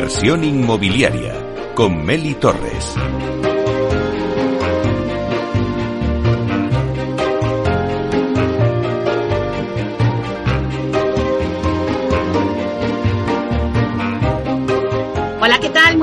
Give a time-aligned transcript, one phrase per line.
[0.00, 1.34] Inversión inmobiliaria
[1.74, 2.96] con Meli Torres.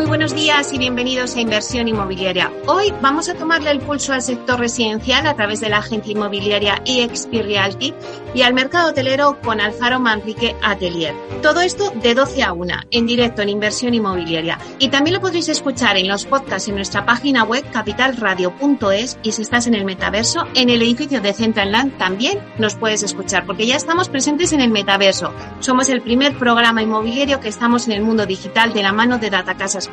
[0.07, 2.51] buenos días y bienvenidos a Inversión Inmobiliaria.
[2.65, 6.81] Hoy vamos a tomarle el pulso al sector residencial a través de la agencia inmobiliaria
[6.85, 7.93] EXP Realty
[8.37, 11.15] y al mercado hotelero con Alfaro Manrique Atelier.
[11.41, 14.59] Todo esto de 12 a 1 en directo en Inversión Inmobiliaria.
[14.77, 19.41] Y también lo podréis escuchar en los podcasts en nuestra página web capitalradio.es y si
[19.41, 23.65] estás en el metaverso, en el edificio de Central Land también nos puedes escuchar porque
[23.65, 25.33] ya estamos presentes en el metaverso.
[25.59, 29.31] Somos el primer programa inmobiliario que estamos en el mundo digital de la mano de
[29.31, 29.89] Data Casas.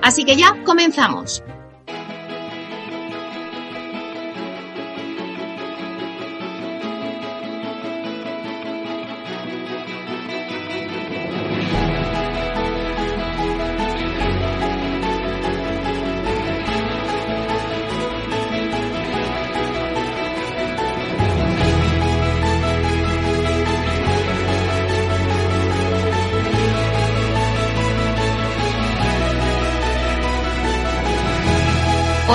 [0.00, 1.42] Así que ya comenzamos.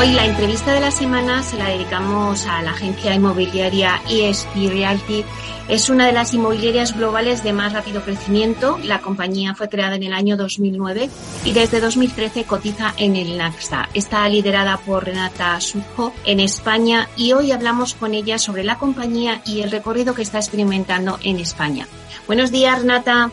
[0.06, 5.26] Hoy la entrevista de la semana se la dedicamos a la agencia inmobiliaria ESP Realty.
[5.68, 8.78] Es una de las inmobiliarias globales de más rápido crecimiento.
[8.84, 11.10] La compañía fue creada en el año 2009
[11.44, 13.90] y desde 2013 cotiza en el Nasdaq.
[13.96, 19.42] Está liderada por Renata Sujo en España y hoy hablamos con ella sobre la compañía
[19.44, 21.88] y el recorrido que está experimentando en España.
[22.28, 23.32] Buenos días, Renata.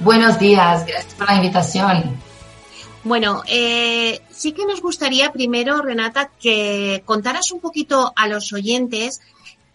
[0.00, 2.32] Buenos días, gracias por la invitación.
[3.04, 9.20] Bueno, eh, sí que nos gustaría primero, Renata, que contaras un poquito a los oyentes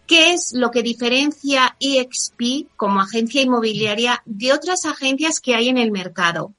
[0.06, 5.78] qué es lo que diferencia EXP como agencia inmobiliaria de otras agencias que hay en
[5.78, 6.52] el mercado.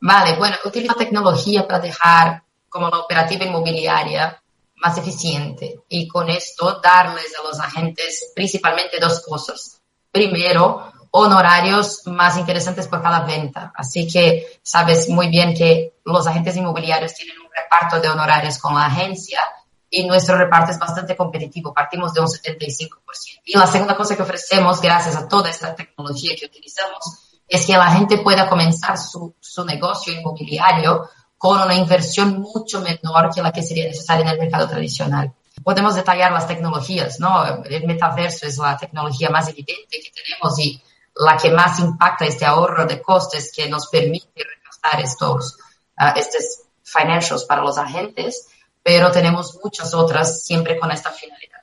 [0.00, 4.40] Vale, bueno, utilizo tecnología para dejar como la operativa inmobiliaria
[4.76, 9.80] más eficiente y con esto darles a los agentes principalmente dos cosas.
[10.12, 13.72] Primero, honorarios más interesantes por cada venta.
[13.74, 18.74] Así que sabes muy bien que los agentes inmobiliarios tienen un reparto de honorarios con
[18.74, 19.40] la agencia
[19.88, 22.98] y nuestro reparto es bastante competitivo, partimos de un 75%.
[23.46, 27.72] Y la segunda cosa que ofrecemos, gracias a toda esta tecnología que utilizamos, es que
[27.72, 33.52] la gente pueda comenzar su, su negocio inmobiliario con una inversión mucho menor que la
[33.52, 35.32] que sería necesaria en el mercado tradicional.
[35.64, 37.64] Podemos detallar las tecnologías, ¿no?
[37.64, 40.82] El metaverso es la tecnología más evidente que tenemos y
[41.16, 45.58] la que más impacta este ahorro de costes que nos permite recastar estos,
[45.98, 48.48] uh, estos financials para los agentes,
[48.82, 51.60] pero tenemos muchas otras siempre con esta finalidad.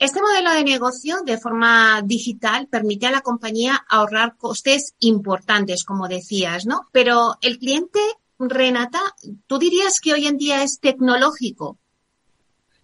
[0.00, 6.06] Este modelo de negocio de forma digital permite a la compañía ahorrar costes importantes, como
[6.06, 6.88] decías, ¿no?
[6.92, 7.98] Pero el cliente,
[8.38, 9.00] Renata,
[9.48, 11.78] ¿tú dirías que hoy en día es tecnológico?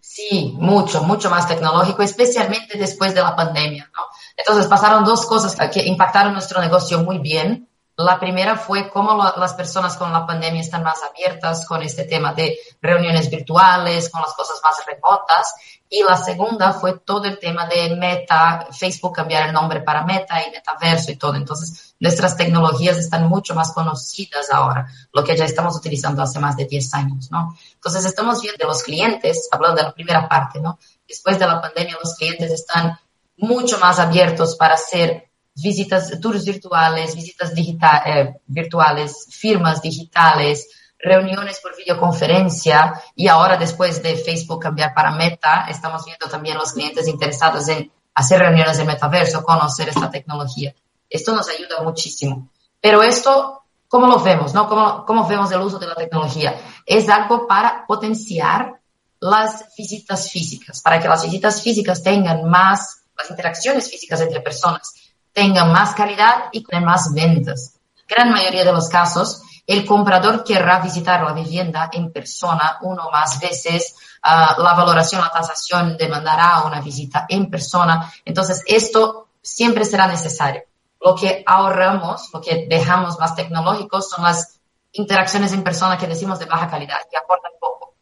[0.01, 4.03] Sí, mucho, mucho más tecnológico, especialmente después de la pandemia, ¿no?
[4.37, 7.69] Entonces pasaron dos cosas que impactaron nuestro negocio muy bien.
[7.97, 12.35] La primera fue cómo las personas con la pandemia están más abiertas con este tema
[12.35, 15.55] de reuniones virtuales, con las cosas más remotas.
[15.89, 20.43] Y la segunda fue todo el tema de Meta, Facebook cambiar el nombre para Meta
[20.45, 21.37] y Metaverso y todo.
[21.37, 26.57] Entonces, nuestras tecnologías están mucho más conocidas ahora, lo que ya estamos utilizando hace más
[26.57, 27.57] de 10 años, ¿no?
[27.75, 30.81] Entonces, estamos viendo los clientes, hablando de la primera parte, ¿no?
[31.07, 32.99] Después de la pandemia, los clientes están
[33.37, 40.69] mucho más abiertos para hacer visitas, tours virtuales, visitas eh, virtuales, firmas digitales,
[40.99, 46.73] reuniones por videoconferencia y ahora después de Facebook cambiar para Meta, estamos viendo también los
[46.73, 50.75] clientes interesados en hacer reuniones de metaverso, conocer esta tecnología.
[51.09, 52.49] Esto nos ayuda muchísimo.
[52.81, 54.55] Pero esto, ¿cómo lo vemos?
[54.55, 54.69] No?
[54.69, 56.59] ¿Cómo, ¿Cómo vemos el uso de la tecnología?
[56.87, 58.81] Es algo para potenciar
[59.21, 64.95] las visitas físicas, para que las visitas físicas tengan más las interacciones físicas entre personas
[65.33, 67.75] tengan más calidad y con más ventas.
[68.09, 73.11] Gran mayoría de los casos, el comprador querrá visitar la vivienda en persona uno o
[73.11, 73.97] más veces.
[74.23, 78.13] Uh, la valoración, la tasación demandará una visita en persona.
[78.25, 80.63] Entonces, esto siempre será necesario.
[81.01, 84.61] Lo que ahorramos, lo que dejamos más tecnológicos son las
[84.93, 87.95] interacciones en persona que decimos de baja calidad, que aportan poco.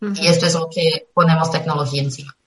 [0.00, 0.18] Uh -huh.
[0.20, 2.37] Y esto es lo que ponemos tecnología encima.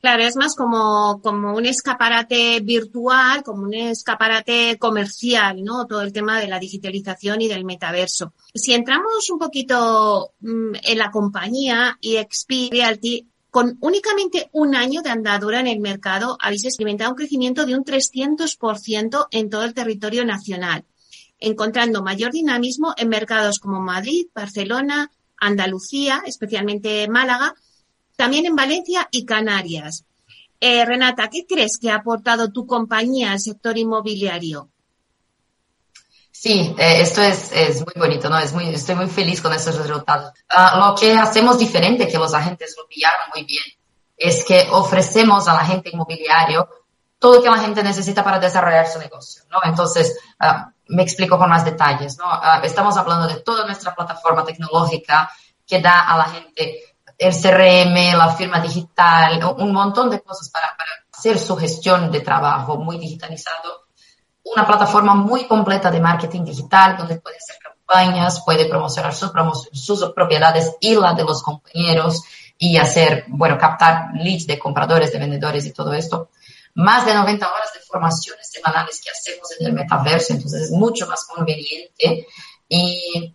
[0.00, 5.86] Claro, es más como, como un escaparate virtual, como un escaparate comercial, ¿no?
[5.86, 8.32] Todo el tema de la digitalización y del metaverso.
[8.54, 15.10] Si entramos un poquito mmm, en la compañía EXP Realty, con únicamente un año de
[15.10, 20.24] andadura en el mercado, habéis experimentado un crecimiento de un 300% en todo el territorio
[20.24, 20.84] nacional.
[21.40, 27.54] encontrando mayor dinamismo en mercados como Madrid, Barcelona, Andalucía, especialmente Málaga,
[28.18, 30.04] también en Valencia y Canarias.
[30.60, 34.68] Eh, Renata, ¿qué crees que ha aportado tu compañía al sector inmobiliario?
[36.32, 38.36] Sí, eh, esto es, es, muy bonito, ¿no?
[38.36, 40.32] Es muy, estoy muy feliz con esos resultados.
[40.50, 43.62] Uh, lo que hacemos diferente, que los agentes lo pillaron muy bien,
[44.16, 46.68] es que ofrecemos al agente inmobiliario
[47.20, 49.60] todo lo que la gente necesita para desarrollar su negocio, ¿no?
[49.62, 52.24] Entonces, uh, me explico con más detalles, ¿no?
[52.26, 55.30] Uh, estamos hablando de toda nuestra plataforma tecnológica
[55.64, 56.87] que da a la gente
[57.18, 62.20] el CRM, la firma digital, un montón de cosas para, para hacer su gestión de
[62.20, 63.88] trabajo muy digitalizado
[64.54, 69.30] una plataforma muy completa de marketing digital donde puede hacer campañas, puede promocionar sus,
[69.72, 72.22] sus propiedades y la de los compañeros
[72.56, 76.30] y hacer, bueno, captar leads de compradores, de vendedores y todo esto.
[76.74, 81.06] Más de 90 horas de formaciones semanales que hacemos en el metaverso, entonces es mucho
[81.06, 82.26] más conveniente
[82.68, 83.34] y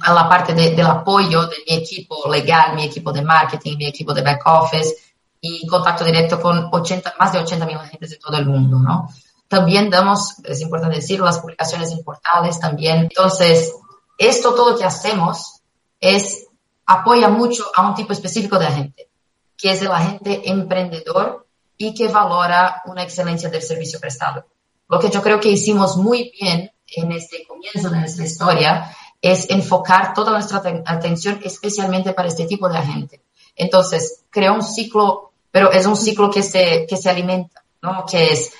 [0.00, 3.86] a la parte de, del apoyo de mi equipo legal, mi equipo de marketing, mi
[3.86, 4.94] equipo de back office
[5.40, 9.10] y contacto directo con 80, más de 80 mil agentes de todo el mundo, ¿no?
[9.46, 13.00] También damos, es importante decirlo, las publicaciones en portales también.
[13.00, 13.74] Entonces,
[14.16, 15.60] esto todo que hacemos
[16.00, 16.46] es
[16.86, 19.10] apoya mucho a un tipo específico de agente,
[19.56, 21.46] que es el agente emprendedor
[21.76, 24.46] y que valora una excelencia del servicio prestado.
[24.88, 28.90] Lo que yo creo que hicimos muy bien en este comienzo de nuestra historia
[29.24, 33.22] es enfocar toda nuestra atención especialmente para este tipo de agente.
[33.56, 38.04] Entonces, crea un ciclo, pero es un ciclo que se, que se alimenta, ¿no?
[38.04, 38.52] Que es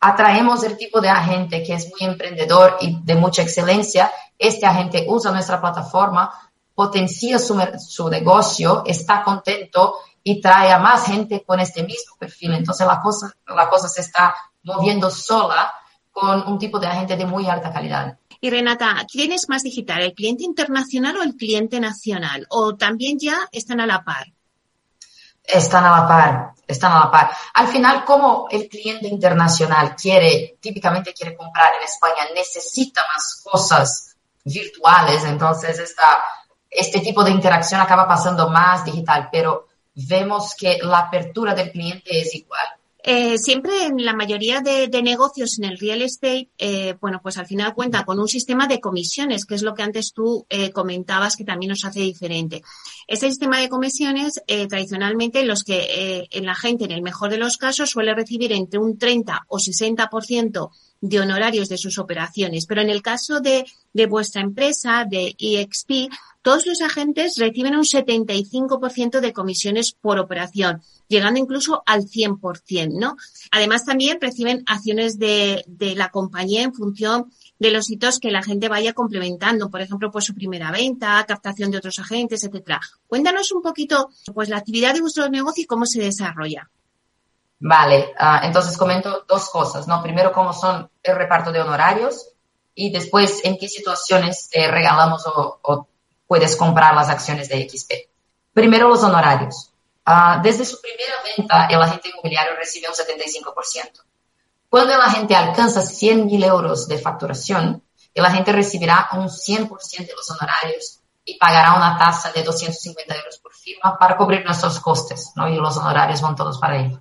[0.00, 4.12] atraemos el tipo de agente que es muy emprendedor y de mucha excelencia.
[4.38, 6.30] Este agente usa nuestra plataforma,
[6.74, 12.52] potencia su, su, negocio, está contento y trae a más gente con este mismo perfil.
[12.52, 15.72] Entonces la cosa, la cosa se está moviendo sola
[16.12, 18.18] con un tipo de agente de muy alta calidad.
[18.40, 22.46] Y Renata, ¿quién es más digital, el cliente internacional o el cliente nacional?
[22.50, 24.34] ¿O también ya están a la par?
[25.44, 27.30] están a la par, están a la par.
[27.54, 34.16] Al final, como el cliente internacional quiere, típicamente quiere comprar en España, necesita más cosas
[34.44, 36.24] virtuales, entonces esta,
[36.70, 42.20] este tipo de interacción acaba pasando más digital, pero vemos que la apertura del cliente
[42.20, 42.66] es igual.
[43.06, 47.46] Eh, siempre en la mayoría de, negocios en el real estate, eh, bueno, pues al
[47.46, 51.36] final cuenta con un sistema de comisiones, que es lo que antes tú eh, comentabas
[51.36, 52.62] que también nos hace diferente.
[53.06, 57.02] Ese sistema de comisiones, eh, tradicionalmente, en los que eh, en la gente, en el
[57.02, 60.70] mejor de los casos, suele recibir entre un 30 o 60%
[61.02, 62.64] de honorarios de sus operaciones.
[62.64, 66.10] Pero en el caso de, de vuestra empresa, de EXP,
[66.44, 73.16] todos los agentes reciben un 75% de comisiones por operación, llegando incluso al 100%, ¿no?
[73.50, 75.64] Además, también reciben acciones de,
[75.96, 80.26] la compañía en función de los hitos que la gente vaya complementando, por ejemplo, pues
[80.26, 82.78] su primera venta, captación de otros agentes, etcétera.
[83.06, 86.68] Cuéntanos un poquito, pues, la actividad de vuestro negocio y cómo se desarrolla.
[87.58, 90.02] Vale, uh, entonces comento dos cosas, ¿no?
[90.02, 92.28] Primero, cómo son el reparto de honorarios
[92.74, 95.88] y después en qué situaciones te regalamos o
[96.26, 97.92] puedes comprar las acciones de XP.
[98.52, 99.70] Primero, los honorarios.
[100.06, 104.02] Uh, desde su primera venta, el agente inmobiliario recibe un 75%.
[104.68, 110.14] Cuando el agente alcanza 100 mil euros de facturación, el agente recibirá un 100% de
[110.14, 115.32] los honorarios y pagará una tasa de 250 euros por firma para cubrir nuestros costes,
[115.36, 115.48] ¿no?
[115.48, 117.00] Y los honorarios van todos para ello.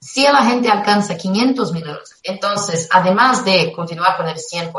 [0.00, 4.72] Si el agente alcanza 500 mil euros, entonces, además de continuar con el 100%,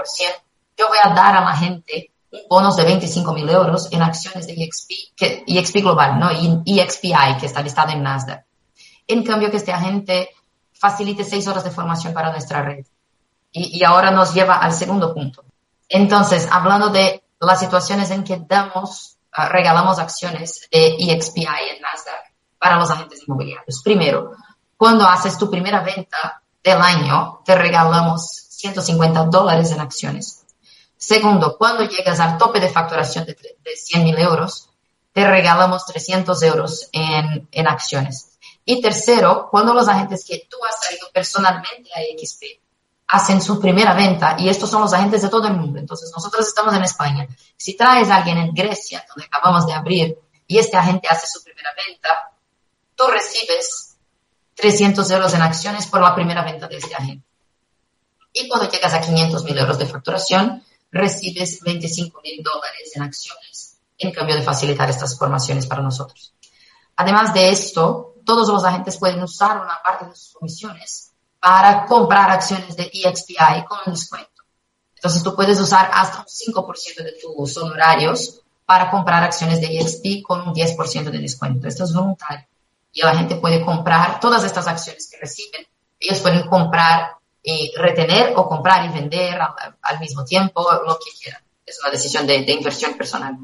[0.77, 4.47] yo voy a dar a la gente un bono de 25 mil euros en acciones
[4.47, 6.29] de EXP, que, EXP Global, ¿no?
[6.65, 8.45] Y EXPI, que está listada en Nasdaq.
[9.07, 10.29] En cambio, que este agente
[10.73, 12.85] facilite seis horas de formación para nuestra red.
[13.51, 15.43] Y, ahora nos lleva al segundo punto.
[15.89, 21.45] Entonces, hablando de las situaciones en que damos, uh, regalamos acciones de EXPI
[21.75, 23.81] en Nasdaq para los agentes inmobiliarios.
[23.83, 24.31] Primero,
[24.77, 30.40] cuando haces tu primera venta del año, te regalamos 150 dólares en acciones.
[31.01, 34.69] Segundo, cuando llegas al tope de facturación de, de 100 mil euros,
[35.11, 38.37] te regalamos 300 euros en, en acciones.
[38.63, 42.61] Y tercero, cuando los agentes que tú has traído personalmente a XP
[43.07, 46.47] hacen su primera venta, y estos son los agentes de todo el mundo, entonces nosotros
[46.47, 47.27] estamos en España.
[47.57, 51.43] Si traes a alguien en Grecia, donde acabamos de abrir, y este agente hace su
[51.43, 52.31] primera venta,
[52.95, 53.97] tú recibes
[54.53, 57.25] 300 euros en acciones por la primera venta de este agente.
[58.33, 63.77] Y cuando llegas a 500 mil euros de facturación, recibes 25 mil dólares en acciones
[63.97, 66.33] en cambio de facilitar estas formaciones para nosotros.
[66.95, 72.29] Además de esto, todos los agentes pueden usar una parte de sus comisiones para comprar
[72.29, 74.29] acciones de EXPI con un descuento.
[74.95, 80.23] Entonces tú puedes usar hasta un 5% de tus honorarios para comprar acciones de EXP
[80.23, 81.67] con un 10% de descuento.
[81.67, 82.45] Esto es voluntario.
[82.93, 85.65] Y la gente puede comprar todas estas acciones que reciben.
[85.99, 89.39] Ellos pueden comprar y retener o comprar y vender
[89.81, 91.41] al, mismo tiempo, lo que quieran.
[91.65, 93.37] Es una decisión de, de inversión personal.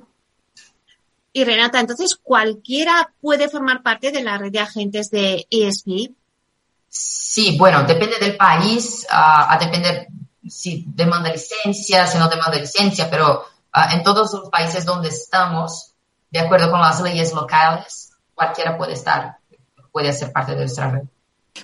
[1.34, 6.12] Y Renata, entonces cualquiera puede formar parte de la red de agentes de ESP.
[6.90, 10.08] Sí, bueno, depende del país, uh, a depender
[10.50, 15.94] si demanda licencia, si no demanda licencia, pero uh, en todos los países donde estamos,
[16.32, 19.38] de acuerdo con las leyes locales, cualquiera puede estar,
[19.92, 21.04] puede ser parte de nuestra red.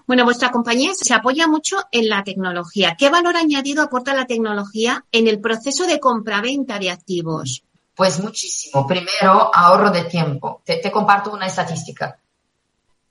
[0.07, 2.95] Bueno, vuestra compañía se apoya mucho en la tecnología.
[2.97, 7.63] ¿Qué valor añadido aporta la tecnología en el proceso de compraventa de activos?
[7.95, 8.88] Pues muchísimo.
[8.88, 10.62] Primero, ahorro de tiempo.
[10.65, 12.17] Te, comparto una estadística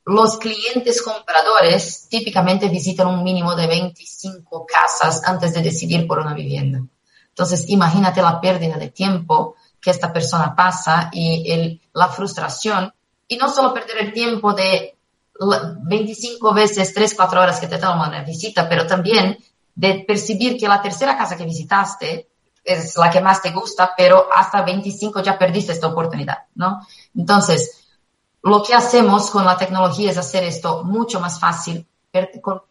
[0.04, 6.34] los clientes compradores típicamente visitan un mínimo de 25 casas antes de decidir por una
[6.34, 6.82] vivienda.
[7.28, 12.92] Entonces, imagínate la pérdida de tiempo que esta persona pasa y la frustración.
[13.28, 14.96] Y no solo perder el tiempo de
[15.82, 19.37] 25 veces, 3, 4 horas que te toma una visita, pero también
[19.75, 22.28] de percibir que la tercera casa que visitaste
[22.64, 26.80] es la que más te gusta, pero hasta 25 ya perdiste esta oportunidad, ¿no?
[27.16, 27.82] Entonces,
[28.42, 31.87] lo que hacemos con la tecnología es hacer esto mucho más fácil,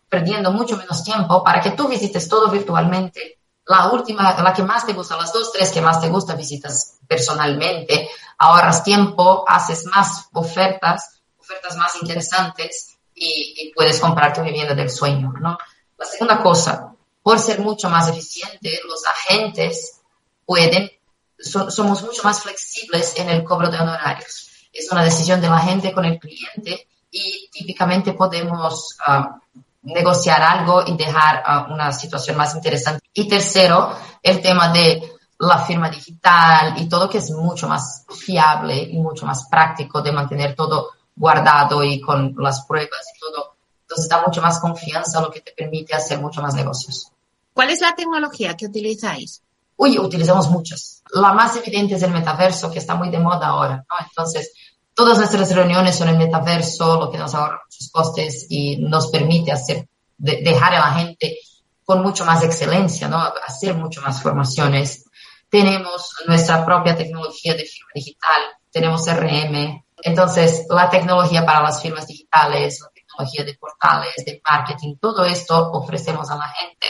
[0.09, 3.39] perdiendo mucho menos tiempo para que tú visites todo virtualmente.
[3.65, 6.97] La última, la que más te gusta, las dos, tres que más te gusta, visitas
[7.07, 11.20] personalmente, ahorras tiempo, haces más ofertas,
[11.51, 15.58] ofertas más interesantes y, puedes comprar tu vivienda del sueño, ¿no?
[15.98, 20.00] La segunda cosa, por ser mucho más eficiente, los agentes
[20.46, 20.89] pueden,
[21.38, 25.91] somos mucho más flexibles en el cobro de honorarios es una decisión de la gente
[25.91, 29.39] con el cliente y típicamente podemos ah,
[29.84, 33.03] negociar algo y dejar ah, una situación más interesante.
[33.13, 35.01] Y tercero, el tema de
[35.39, 40.12] la firma digital y todo que es mucho más fiable y mucho más práctico de
[40.12, 43.55] mantener todo guardado y con las pruebas y todo.
[43.83, 47.11] Entonces da mucho más confianza, lo que te permite hacer mucho más negocios.
[47.53, 49.43] ¿Cuál es la tecnología que utilizáis?
[49.77, 51.03] Uy, utilizamos muchas.
[51.13, 53.95] La más evidente es el metaverso, que está muy de moda ahora, ¿no?
[54.07, 54.51] Entonces,
[54.95, 59.51] todas nuestras reuniones son en metaverso, lo que nos ahorra muchos costes y nos permite
[59.51, 59.87] hacer,
[60.17, 61.37] dejar a la gente
[61.83, 63.17] con mucho más excelencia, ¿no?
[63.45, 65.05] Hacer mucho más formaciones.
[65.49, 69.83] Tenemos nuestra propia tecnología de firma digital, tenemos RM.
[70.03, 75.72] Entonces, la tecnología para las firmas digitales, la tecnología de portales, de marketing, todo esto
[75.72, 76.88] ofrecemos a la gente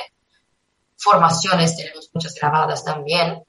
[1.02, 3.44] formaciones, tenemos muchas grabadas también.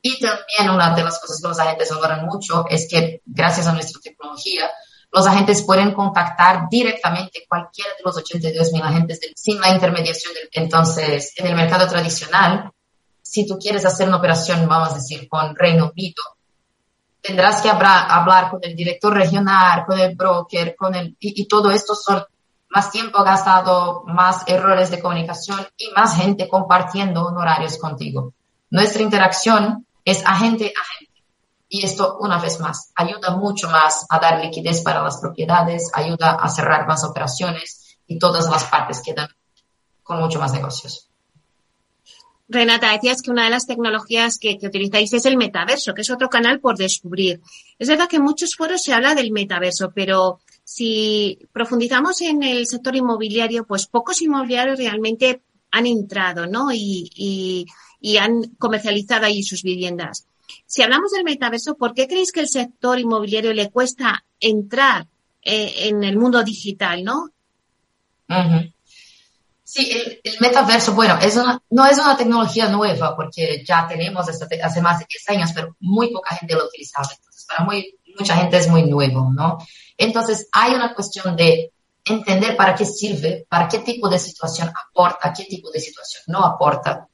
[0.00, 3.72] Y también una de las cosas que los agentes valoran mucho es que gracias a
[3.72, 4.70] nuestra tecnología,
[5.10, 10.32] los agentes pueden contactar directamente cualquiera de los 82 mil agentes sin la intermediación.
[10.52, 12.70] entonces, en el mercado tradicional,
[13.22, 16.22] si tú quieres hacer una operación, vamos a decir, con Reino Unido,
[17.20, 21.94] tendrás que hablar con el director regional, con el broker, con el, y, todo esto
[21.94, 22.22] son
[22.70, 28.34] más tiempo gastado, más errores de comunicación y más gente compartiendo honorarios contigo.
[28.70, 31.08] Nuestra interacción es agente a agente.
[31.70, 36.32] Y esto, una vez más, ayuda mucho más a dar liquidez para las propiedades, ayuda
[36.32, 39.28] a cerrar más operaciones y todas las partes quedan
[40.02, 41.07] con mucho más negocios.
[42.48, 46.30] Renata, decías que una de las tecnologías que, utilizáis es el metaverso, que es otro
[46.30, 47.40] canal por descubrir.
[47.78, 52.66] Es verdad que en muchos foros se habla del metaverso, pero si profundizamos en el
[52.66, 56.72] sector inmobiliario, pues pocos inmobiliarios realmente han entrado, ¿no?
[56.72, 57.66] Y, y,
[58.00, 60.26] y han comercializado ahí sus viviendas.
[60.64, 65.06] Si hablamos del metaverso, ¿por qué creéis que el sector inmobiliario le cuesta entrar
[65.42, 67.30] eh, en el mundo digital, no?
[69.70, 74.26] Sí, el, el, metaverso, bueno, es una, no es una tecnología nueva porque ya tenemos
[74.26, 77.06] esta, hace más de 10 años, pero muy poca gente lo utilizaba.
[77.14, 79.58] Entonces, para muy, mucha gente es muy nuevo, ¿no?
[79.98, 81.70] Entonces, hay una cuestión de
[82.02, 86.46] entender para qué sirve, para qué tipo de situación aporta, qué tipo de situación no
[86.46, 87.06] aporta.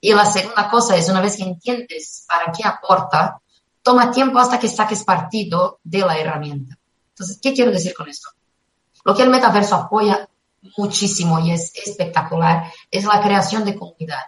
[0.00, 3.40] Y la segunda cosa es, una vez que entiendes para qué aporta,
[3.82, 6.78] toma tiempo hasta que saques partido de la herramienta.
[7.08, 8.28] Entonces, ¿qué quiero decir con esto?
[9.04, 10.28] Lo que el metaverso apoya
[10.76, 14.22] muchísimo y es espectacular es la creación de comunidad.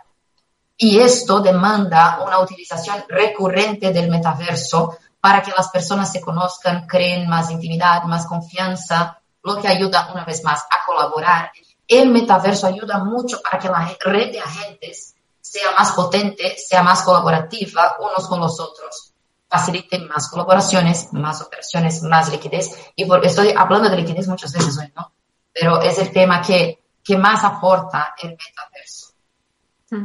[0.76, 7.28] Y esto demanda una utilización recurrente del metaverso para que las personas se conozcan, creen
[7.28, 11.50] más intimidad, más confianza, lo que ayuda una vez más a colaborar.
[11.86, 17.02] El metaverso ayuda mucho para que la red de agentes sea más potente, sea más
[17.02, 19.12] colaborativa unos con los otros,
[19.48, 22.92] facilite más colaboraciones, más operaciones, más liquidez.
[22.94, 25.10] Y porque estoy hablando de liquidez muchas veces hoy, ¿no?
[25.52, 29.08] Pero es el tema que, que más aporta el metaverso.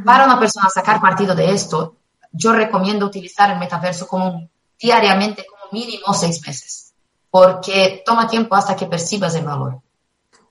[0.06, 1.98] Para una persona sacar partido de esto,
[2.32, 6.94] yo recomiendo utilizar el metaverso como diariamente, como mínimo seis meses,
[7.30, 9.82] porque toma tiempo hasta que percibas el valor.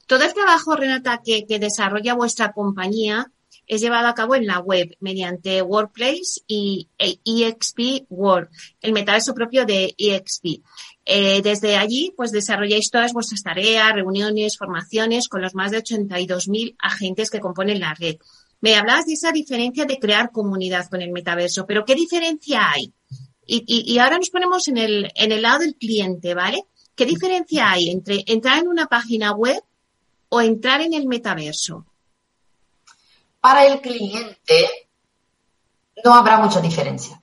[0.07, 3.31] Todo el trabajo, Renata, que, que desarrolla vuestra compañía
[3.67, 8.49] es llevado a cabo en la web mediante Workplace y EXP World,
[8.81, 10.63] el metaverso propio de EXP.
[11.05, 16.77] Eh, desde allí, pues desarrolláis todas vuestras tareas, reuniones, formaciones con los más de 82.000
[16.79, 18.17] agentes que componen la red.
[18.61, 22.93] Me hablabas de esa diferencia de crear comunidad con el metaverso, pero ¿qué diferencia hay?
[23.45, 26.65] Y, y, ahora nos ponemos en el, en el lado del cliente, ¿vale?
[26.95, 29.61] ¿Qué diferencia hay entre entrar en una página web
[30.29, 31.85] o entrar en el metaverso?
[33.41, 34.89] Para el cliente
[36.05, 37.22] no habrá mucha diferencia.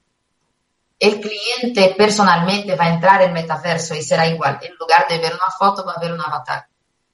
[1.00, 4.60] El cliente personalmente va a entrar en metaverso y será igual.
[4.62, 6.68] En lugar de ver una foto, va a ver un avatar.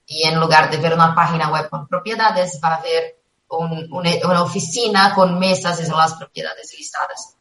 [0.06, 3.16] Y en lugar de ver una página web con propiedades, va a ver
[3.48, 7.36] una, oficina con mesas y las propiedades listadas.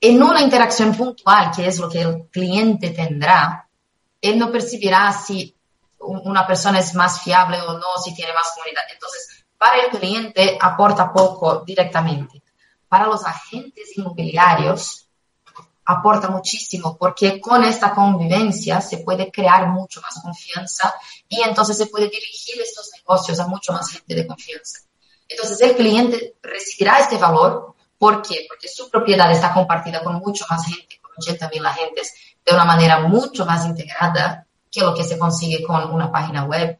[0.00, 3.68] En una interacción puntual, que es lo que el cliente tendrá,
[4.20, 5.54] él no percibirá si
[5.98, 8.82] una persona es más fiable o no, si tiene más comunidad.
[8.92, 12.42] Entonces, para el cliente aporta poco directamente.
[12.88, 15.03] Para los agentes inmobiliarios
[15.86, 20.94] aporta muchísimo porque con esta convivencia se puede crear mucho más confianza
[21.28, 24.80] y entonces se puede dirigir estos negocios a mucho más gente de confianza.
[25.28, 27.74] Entonces el cliente recibirá este valor.
[27.98, 28.46] ¿Por qué?
[28.48, 32.14] Porque su propiedad está compartida con mucho más gente, con 80 mil agentes,
[32.44, 36.78] de una manera mucho más integrada que lo que se consigue con una página web.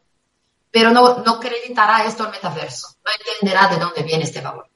[0.69, 4.67] Pero no, no acreditará esto al metaverso, no entenderá de dónde viene este valor.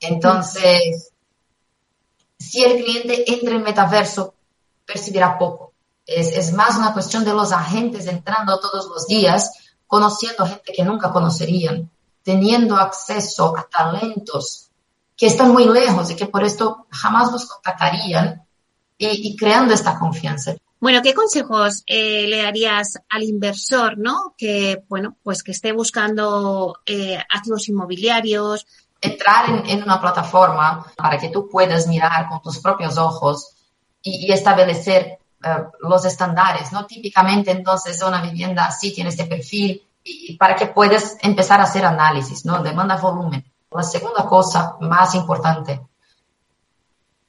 [0.00, 1.12] Entonces,
[2.40, 4.34] si el cliente entra en metaverso,
[4.84, 5.74] percibirá poco.
[6.06, 9.52] Es, más una cuestión de los agentes entrando todos los días,
[9.86, 11.88] conociendo gente que nunca conocerían
[12.22, 14.70] teniendo acceso a talentos
[15.16, 18.42] que están muy lejos y que por esto jamás los contactarían
[18.98, 20.54] y, creando esta confianza.
[20.78, 24.34] Bueno, ¿qué consejos eh, le darías al inversor, no?
[24.36, 28.66] Que, bueno, pues que esté buscando eh, activos inmobiliarios.
[29.00, 33.54] Entrar en, una plataforma para que tú puedas mirar con tus propios ojos
[34.02, 36.86] y, establecer eh, los estándares, ¿no?
[36.86, 41.84] Típicamente, entonces, una vivienda sí tiene este perfil, y para que puedas empezar a hacer
[41.84, 42.62] análisis, ¿no?
[42.62, 43.44] Demanda volumen.
[43.70, 45.80] La segunda cosa más importante,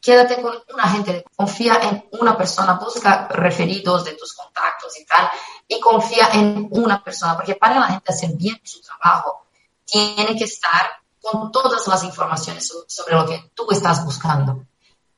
[0.02, 5.30] quédate con una gente, confía en una persona, busca referidos de tus contactos y tal,
[5.68, 9.46] y confía en una persona, porque para la gente hacer bien su trabajo,
[9.86, 10.90] tiene que estar
[11.22, 14.66] con todas las informaciones sobre lo que tú estás buscando.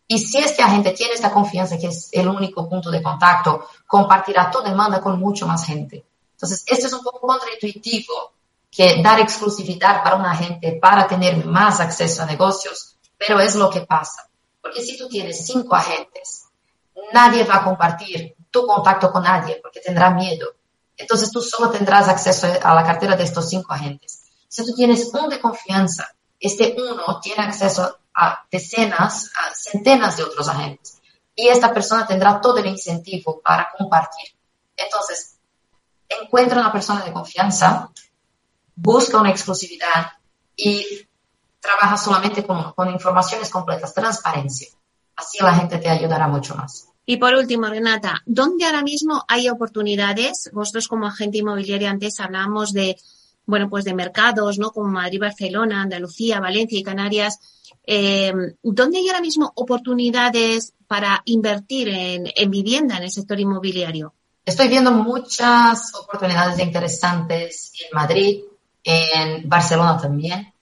[0.07, 3.01] Y si es que la gente tiene esta confianza, que es el único punto de
[3.01, 6.03] contacto, compartirá tu demanda con mucho más gente.
[6.33, 8.33] Entonces, esto es un poco contraintuitivo
[8.69, 13.69] que dar exclusividad para una gente para tener más acceso a negocios, pero es lo
[13.69, 14.27] que pasa.
[14.61, 16.45] Porque si tú tienes cinco agentes,
[17.13, 20.47] nadie va a compartir tu contacto con nadie porque tendrá miedo.
[20.97, 24.22] Entonces tú solo tendrás acceso a la cartera de estos cinco agentes.
[24.53, 30.25] Si tú tienes un de confianza, este uno tiene acceso a decenas, a centenas de
[30.25, 31.01] otros agentes.
[31.35, 34.27] Y esta persona tendrá todo el incentivo para compartir.
[34.77, 35.39] Entonces,
[36.07, 37.89] encuentra una persona de confianza,
[38.75, 40.11] busca una exclusividad
[40.55, 40.85] y
[41.59, 44.67] trabaja solamente con, con informaciones completas, transparencia.
[45.15, 46.89] Así la gente te ayudará mucho más.
[47.07, 50.51] Y por último, Renata, ¿dónde ahora mismo hay oportunidades?
[50.53, 52.97] Vosotros como agente inmobiliario antes hablamos de,
[53.45, 54.71] bueno, pues de mercados, ¿no?
[54.71, 57.39] Como Madrid, Barcelona, Andalucía, Valencia y Canarias.
[57.85, 64.13] Eh, ¿Dónde hay ahora mismo oportunidades para invertir en, en vivienda en el sector inmobiliario?
[64.45, 68.43] Estoy viendo muchas oportunidades interesantes en Madrid,
[68.83, 70.53] en Barcelona también,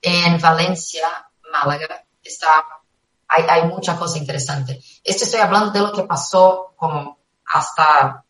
[0.00, 1.08] en Valencia,
[1.52, 2.04] Málaga.
[2.22, 2.48] Está,
[3.28, 4.82] hay, hay mucha cosa interesante.
[5.04, 7.18] Esto estoy hablando de lo que pasó como
[7.52, 8.24] hasta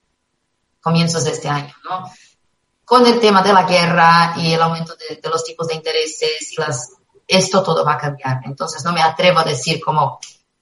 [0.81, 2.11] comienzos de este año, ¿no?
[2.93, 6.53] Con el tema de la guerra y el aumento de, de los tipos de intereses
[6.53, 6.93] y las,
[7.27, 8.43] esto todo va a cambiar.
[8.45, 10.19] Entonces no me atrevo a decir como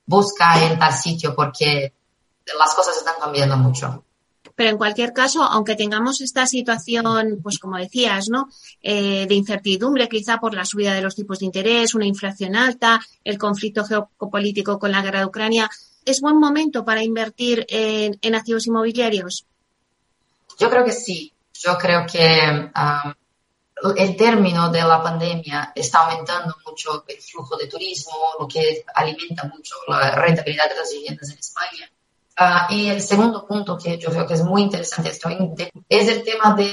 [0.07, 1.93] busca en tal sitio porque
[2.57, 4.05] las cosas están cambiando mucho.
[4.55, 8.49] Pero en cualquier caso, aunque tengamos esta situación, pues como decías, ¿no?
[8.81, 13.01] Eh, de incertidumbre, quizá por la subida de los tipos de interés, una inflación alta,
[13.25, 15.69] el conflicto geopolítico con la guerra de Ucrania,
[16.05, 19.47] ¿es buen momento para invertir en, activos inmobiliarios?
[20.61, 21.33] Yo creo que sí.
[21.63, 27.67] Yo creo que um, el término de la pandemia está aumentando mucho el flujo de
[27.67, 31.91] turismo, lo que alimenta mucho la rentabilidad de las viviendas en España
[32.43, 36.55] Ah, y el segundo punto que yo creo que es muy interesante es el tema
[36.55, 36.73] de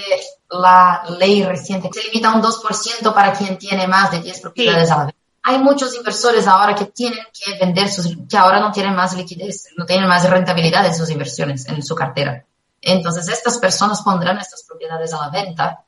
[0.50, 4.40] la ley reciente, que se limita a un 2% para quien tiene más de 10
[4.40, 5.16] propiedades a la vez.
[5.44, 9.66] Hay muchos inversores ahora que tienen que vender sus, que ahora no tienen más liquidez,
[9.76, 12.46] no tienen más rentabilidad en sus inversiones, en su cartera.
[12.82, 15.84] Entonces, estas personas pondrán estas propiedades a la venta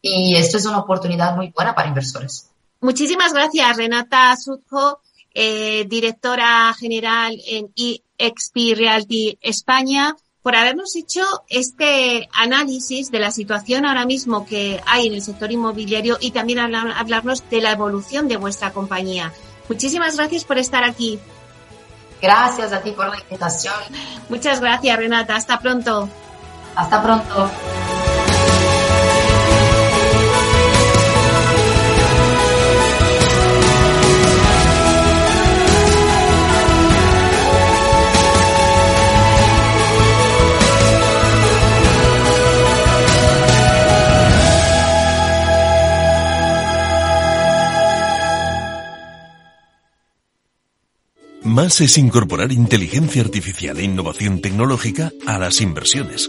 [0.00, 2.50] y esto es una oportunidad muy buena para inversores.
[2.80, 5.00] Muchísimas gracias, Renata Sudjo,
[5.32, 13.86] eh, directora general en EXP Realty España, por habernos hecho este análisis de la situación
[13.86, 18.36] ahora mismo que hay en el sector inmobiliario y también hablarnos de la evolución de
[18.36, 19.32] vuestra compañía.
[19.70, 21.18] Muchísimas gracias por estar aquí.
[22.20, 23.74] Gracias a ti por la invitación.
[24.28, 25.36] Muchas gracias, Renata.
[25.36, 26.10] Hasta pronto.
[26.76, 27.50] Hasta pronto.
[51.44, 56.28] Más es incorporar inteligencia artificial e innovación tecnológica a las inversiones.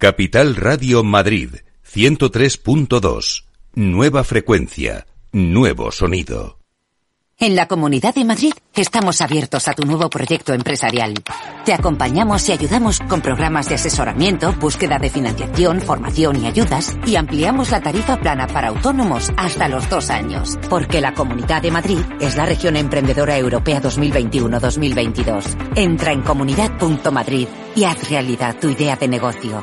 [0.00, 3.44] Capital Radio Madrid 103.2.
[3.74, 6.58] Nueva frecuencia, nuevo sonido.
[7.38, 11.12] En la Comunidad de Madrid estamos abiertos a tu nuevo proyecto empresarial.
[11.66, 17.16] Te acompañamos y ayudamos con programas de asesoramiento, búsqueda de financiación, formación y ayudas y
[17.16, 20.58] ampliamos la tarifa plana para autónomos hasta los dos años.
[20.70, 25.74] Porque la Comunidad de Madrid es la región emprendedora europea 2021-2022.
[25.76, 29.62] Entra en comunidad.madrid y haz realidad tu idea de negocio.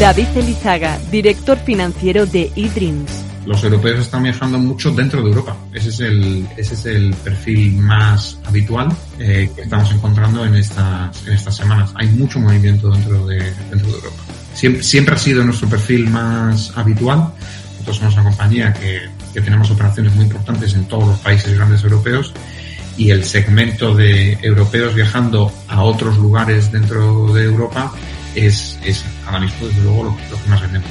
[0.00, 3.10] David Elizaga, director financiero de eDreams.
[3.46, 5.56] Los europeos están viajando mucho dentro de Europa.
[5.72, 11.26] Ese es el, ese es el perfil más habitual eh, que estamos encontrando en estas,
[11.26, 11.92] en estas semanas.
[11.94, 13.38] Hay mucho movimiento dentro de,
[13.70, 14.16] dentro de Europa.
[14.52, 17.32] Siempre, siempre ha sido nuestro perfil más habitual.
[17.72, 19.00] Nosotros somos una compañía que,
[19.32, 22.34] que tenemos operaciones muy importantes en todos los países grandes europeos
[22.98, 27.92] y el segmento de europeos viajando a otros lugares dentro de Europa
[28.36, 30.88] es, es ahora mismo desde luego lo, lo que más vendemos.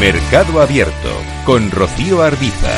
[0.00, 1.10] Mercado Abierto
[1.44, 2.72] con Rocío Arbiza.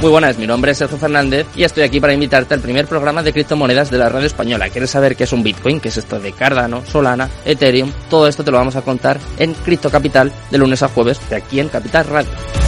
[0.00, 3.22] Muy buenas, mi nombre es Sergio Fernández y estoy aquí para invitarte al primer programa
[3.22, 4.68] de criptomonedas de la radio española.
[4.68, 5.78] ¿Quieres saber qué es un Bitcoin?
[5.78, 7.92] ¿Qué es esto de Cardano, Solana, Ethereum?
[8.10, 11.36] Todo esto te lo vamos a contar en Cripto Capital de lunes a jueves de
[11.36, 12.61] aquí en Capital Radio.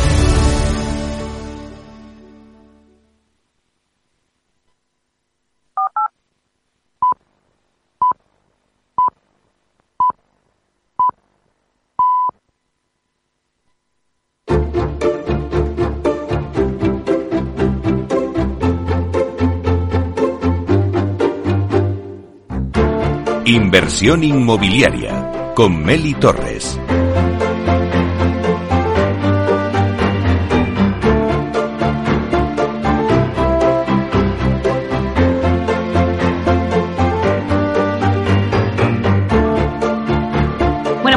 [24.03, 26.79] Inmobiliaria con Meli Torres.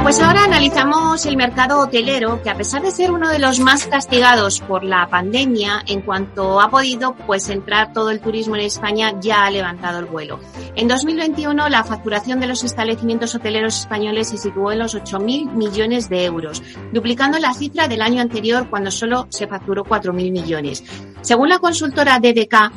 [0.07, 3.87] Pues ahora analizamos el mercado hotelero, que a pesar de ser uno de los más
[3.87, 9.19] castigados por la pandemia, en cuanto ha podido pues entrar todo el turismo en España,
[9.19, 10.39] ya ha levantado el vuelo.
[10.77, 16.07] En 2021 la facturación de los establecimientos hoteleros españoles se situó en los 8.000 millones
[16.07, 16.61] de euros,
[16.93, 20.83] duplicando la cifra del año anterior cuando solo se facturó 4.000 millones.
[21.21, 22.71] Según la consultora DDK,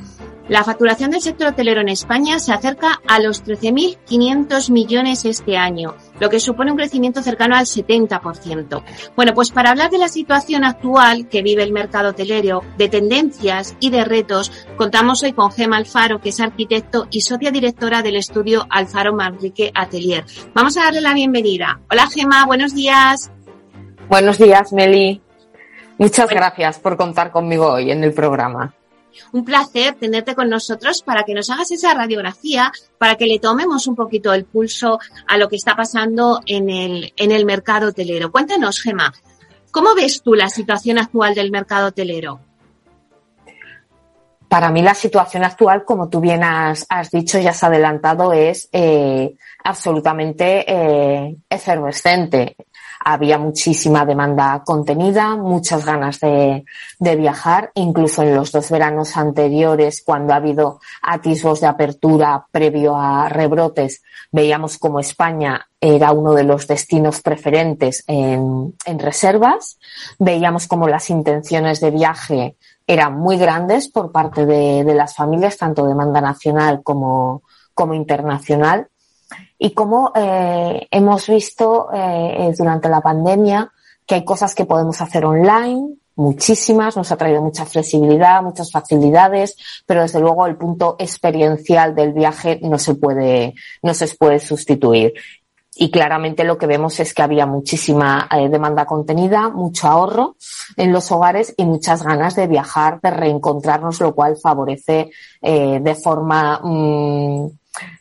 [0.51, 5.95] la facturación del sector hotelero en España se acerca a los 13.500 millones este año,
[6.19, 8.83] lo que supone un crecimiento cercano al 70%.
[9.15, 13.77] Bueno, pues para hablar de la situación actual que vive el mercado hotelero, de tendencias
[13.79, 18.17] y de retos, contamos hoy con Gema Alfaro, que es arquitecto y socia directora del
[18.17, 20.25] estudio Alfaro Manrique Atelier.
[20.53, 21.81] Vamos a darle la bienvenida.
[21.89, 23.31] Hola Gema, buenos días.
[24.09, 25.23] Buenos días, Meli.
[25.97, 28.75] Muchas gracias por contar conmigo hoy en el programa.
[29.33, 33.87] Un placer tenerte con nosotros para que nos hagas esa radiografía, para que le tomemos
[33.87, 38.31] un poquito el pulso a lo que está pasando en el, en el mercado hotelero.
[38.31, 39.13] Cuéntanos, Gema,
[39.71, 42.41] ¿cómo ves tú la situación actual del mercado hotelero?
[44.51, 49.37] Para mí la situación actual, como tú bien has, dicho y has adelantado, es eh,
[49.63, 52.57] absolutamente eh, efervescente
[53.03, 56.65] había muchísima demanda contenida, muchas ganas de,
[56.99, 63.29] viajar, incluso en los dos veranos anteriores, cuando ha habido atisbos de apertura previo a
[63.29, 69.79] rebrotes, veíamos como España era uno de los destinos preferentes en, reservas,
[70.19, 75.87] veíamos como las intenciones de viaje eran muy grandes por parte de, las familias, tanto
[75.87, 77.43] demanda nacional como
[77.93, 78.90] internacional
[79.59, 83.71] y cómo eh, hemos visto eh, durante la pandemia
[84.07, 89.57] que hay cosas que podemos hacer online, muchísimas, nos ha traído mucha flexibilidad, muchas facilidades,
[89.87, 95.15] pero desde luego el punto experiencial del viaje no se puede, no se puede sustituir.
[95.77, 100.37] Y claramente lo que vemos es que había muchísima eh, demanda contenida, mucho ahorro
[100.77, 106.61] en los hogares y muchas ganas de viajar, de reencontrarnos, lo cual favorece de forma
[106.63, 107.49] mm,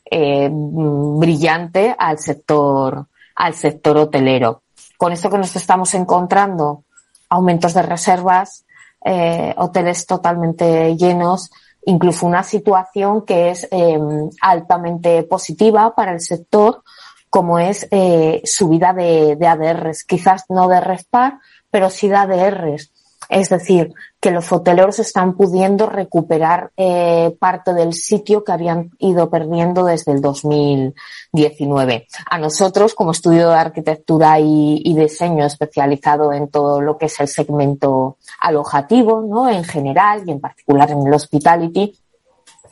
[0.09, 4.63] eh, brillante al sector, al sector hotelero.
[4.97, 6.83] Con esto que nos estamos encontrando,
[7.29, 8.65] aumentos de reservas,
[9.05, 11.51] eh, hoteles totalmente llenos,
[11.85, 16.83] incluso una situación que es em, altamente positiva para el sector,
[17.29, 22.91] como es eh, subida de, de ADRs, quizás no de RESPAR, pero sí de ADRs.
[23.27, 29.29] Es decir, que los hoteleros están pudiendo recuperar eh, parte del sitio que habían ido
[29.29, 32.07] perdiendo desde el 2019.
[32.29, 37.27] A nosotros, como estudio de arquitectura y, diseño especializado en todo lo que es el
[37.27, 39.49] segmento alojativo, ¿no?
[39.49, 41.95] En general y en particular en el hospitality,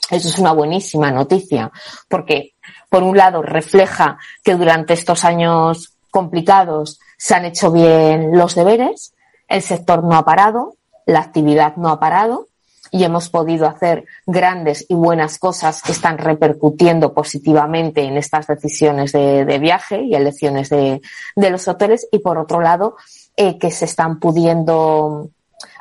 [0.10, 1.72] eso es una buenísima noticia,
[2.10, 2.54] porque
[2.90, 9.14] por un lado refleja que durante estos años complicados se han hecho bien los deberes,
[9.48, 12.48] el sector no ha parado, la actividad no ha parado
[12.92, 19.12] y hemos podido hacer grandes y buenas cosas que están repercutiendo positivamente en estas decisiones
[19.12, 21.02] de, viaje y elecciones de,
[21.36, 22.96] los hoteles y por otro lado
[23.36, 25.30] eh, que se están pudiendo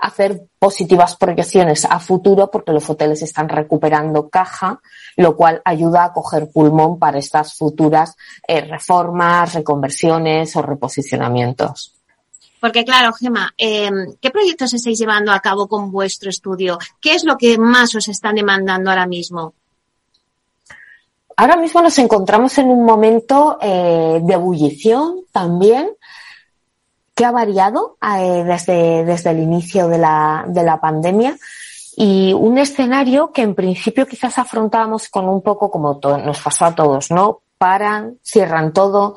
[0.00, 4.80] hacer positivas proyecciones a futuro porque los hoteles están recuperando caja,
[5.16, 11.95] lo cual ayuda a coger pulmón para estas futuras eh, reformas, reconversiones o reposicionamientos.
[12.66, 13.88] Porque claro, Gema, eh,
[14.20, 16.78] ¿qué proyectos estáis llevando a cabo con vuestro estudio?
[17.00, 19.54] ¿Qué es lo que más os están demandando ahora mismo?
[21.36, 25.90] Ahora mismo nos encontramos en un momento eh, de ebullición también,
[27.14, 31.36] que ha variado eh, desde, desde el inicio de la, de la pandemia
[31.94, 36.74] y un escenario que en principio quizás afrontábamos con un poco como nos pasó a
[36.74, 37.42] todos, ¿no?
[37.58, 39.14] Paran, cierran todo,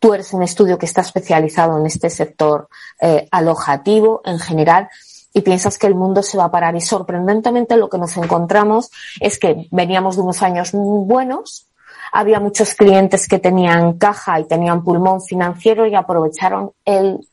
[0.00, 2.68] Tú eres un estudio que está especializado en este sector
[3.00, 4.88] eh, alojativo en general
[5.32, 6.74] y piensas que el mundo se va a parar.
[6.74, 11.66] Y sorprendentemente lo que nos encontramos es que veníamos de unos años buenos,
[12.12, 17.28] había muchos clientes que tenían caja y tenían pulmón financiero y aprovecharon el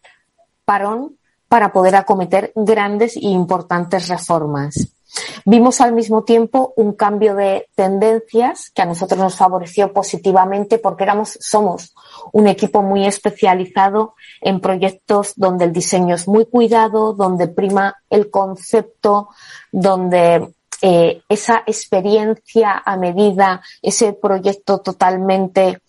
[0.65, 1.15] parón
[1.47, 4.96] para poder acometer grandes e importantes reformas.
[5.45, 11.03] Vimos al mismo tiempo un cambio de tendencias que a nosotros nos favoreció positivamente porque
[11.03, 11.95] éramos, somos
[12.33, 18.29] un equipo muy especializado en proyectos donde el diseño es muy cuidado, donde prima el
[18.29, 19.29] concepto,
[19.71, 25.81] donde eh, esa experiencia a medida, ese proyecto totalmente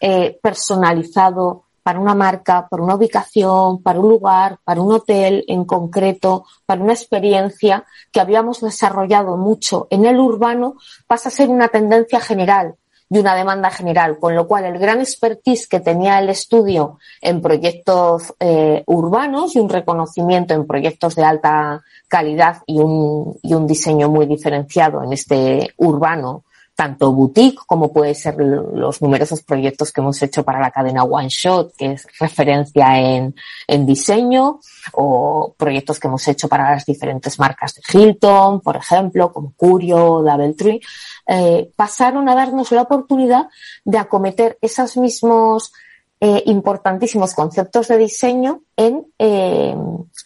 [0.00, 5.64] eh, personalizado para una marca, para una ubicación, para un lugar, para un hotel en
[5.64, 10.74] concreto, para una experiencia que habíamos desarrollado mucho en el urbano,
[11.06, 12.74] pasa a ser una tendencia general
[13.08, 17.40] y una demanda general, con lo cual el gran expertise que tenía el estudio en
[17.40, 23.64] proyectos eh, urbanos y un reconocimiento en proyectos de alta calidad y un, y un
[23.64, 26.42] diseño muy diferenciado en este urbano
[26.76, 31.28] tanto boutique como puede ser los numerosos proyectos que hemos hecho para la cadena One
[31.30, 33.34] Shot, que es referencia en,
[33.66, 34.60] en diseño,
[34.92, 40.22] o proyectos que hemos hecho para las diferentes marcas de Hilton, por ejemplo, como Curio,
[40.22, 40.80] Doubletree,
[41.26, 43.48] eh, pasaron a darnos la oportunidad
[43.84, 45.72] de acometer esos mismos
[46.20, 49.74] eh, importantísimos conceptos de diseño en eh,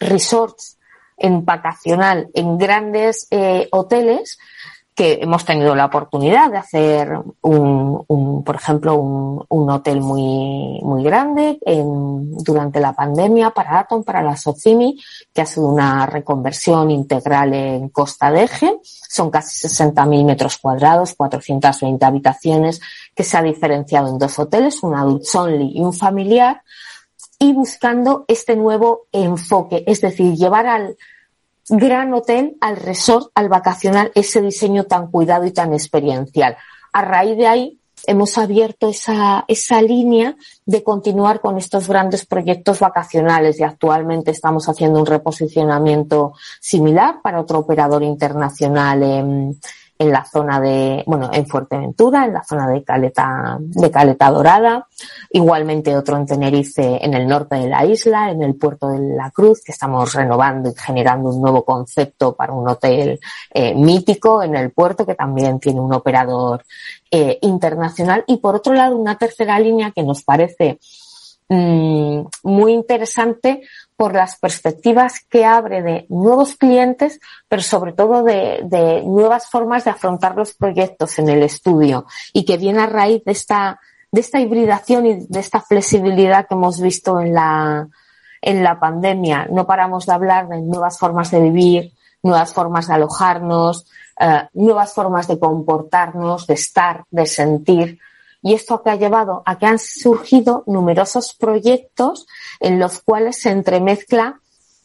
[0.01, 0.77] resorts,
[1.17, 4.37] en vacacional, en grandes eh, hoteles
[4.93, 10.79] que hemos tenido la oportunidad de hacer un, un por ejemplo, un, un, hotel muy,
[10.83, 14.99] muy grande en, durante la pandemia para Atom, para la Socimi,
[15.33, 18.79] que ha sido una reconversión integral en Costa de Eje.
[18.83, 22.81] Son casi 60.000 metros cuadrados, 420 habitaciones,
[23.15, 26.63] que se ha diferenciado en dos hoteles, un adult only y un familiar,
[27.39, 30.95] y buscando este nuevo enfoque, es decir, llevar al,
[31.71, 36.57] gran hotel al resort, al vacacional, ese diseño tan cuidado y tan experiencial.
[36.91, 42.79] A raíz de ahí hemos abierto esa, esa línea de continuar con estos grandes proyectos
[42.79, 49.55] vacacionales y actualmente estamos haciendo un reposicionamiento similar para otro operador internacional
[50.01, 54.87] en la zona de, bueno, en Fuerteventura, en la zona de Caleta, de Caleta Dorada,
[55.29, 59.29] igualmente otro en Tenerife, en el norte de la isla, en el puerto de la
[59.29, 63.19] Cruz, que estamos renovando y generando un nuevo concepto para un hotel
[63.53, 66.63] eh, mítico en el puerto, que también tiene un operador
[67.11, 68.23] eh, internacional.
[68.25, 70.79] Y por otro lado, una tercera línea que nos parece
[71.47, 73.61] mmm, muy interesante
[74.01, 79.83] por las perspectivas que abre de nuevos clientes, pero sobre todo de, de, nuevas formas
[79.85, 83.79] de afrontar los proyectos en el estudio y que viene a raíz de esta,
[84.11, 87.89] de esta hibridación y de esta flexibilidad que hemos visto en la,
[88.41, 89.47] en la pandemia.
[89.51, 93.85] No paramos de hablar de nuevas formas de vivir, nuevas formas de alojarnos,
[94.19, 97.99] uh, nuevas formas de comportarnos, de estar, de sentir,
[98.41, 102.27] y esto que ha llevado a que han surgido numerosos proyectos
[102.59, 104.41] en los cuales se entremezcla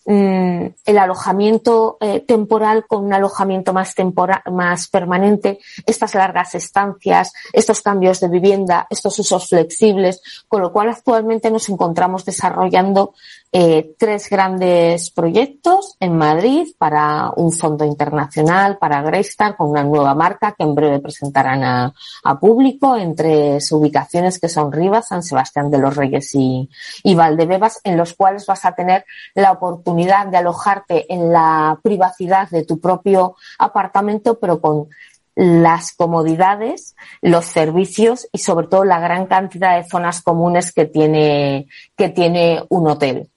[0.06, 7.32] mmm, el alojamiento eh, temporal con un alojamiento más temporal, más permanente, estas largas estancias,
[7.52, 13.14] estos cambios de vivienda, estos usos flexibles, con lo cual actualmente nos encontramos desarrollando
[13.52, 20.14] eh, tres grandes proyectos en Madrid para un fondo internacional, para Greystar, con una nueva
[20.14, 21.94] marca que en breve presentarán a,
[22.40, 26.68] público en tres ubicaciones que son Rivas, San Sebastián de los Reyes y
[27.14, 32.64] Valdebebas, en los cuales vas a tener la oportunidad de alojarte en la privacidad de
[32.64, 34.88] tu propio apartamento, pero con
[35.34, 41.66] las comodidades, los servicios y sobre todo la gran cantidad de zonas comunes que tiene,
[41.96, 43.30] que tiene un hotel.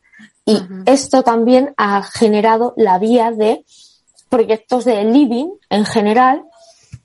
[0.46, 0.84] Y uh -huh.
[0.86, 3.66] esto también ha generado la vía de
[4.30, 6.44] proyectos de living en general,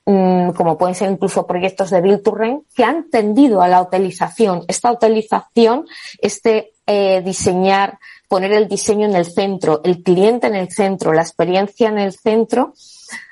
[0.07, 3.83] mmm, como pueden ser incluso proyectos de Build to Rent, que han tendido a la
[3.83, 4.63] utilización.
[4.69, 5.87] Esta utilización,
[6.21, 7.99] este eh, diseñar,
[8.35, 12.13] poner el diseño en el centro, el cliente en el centro, la experiencia en el
[12.13, 12.75] centro,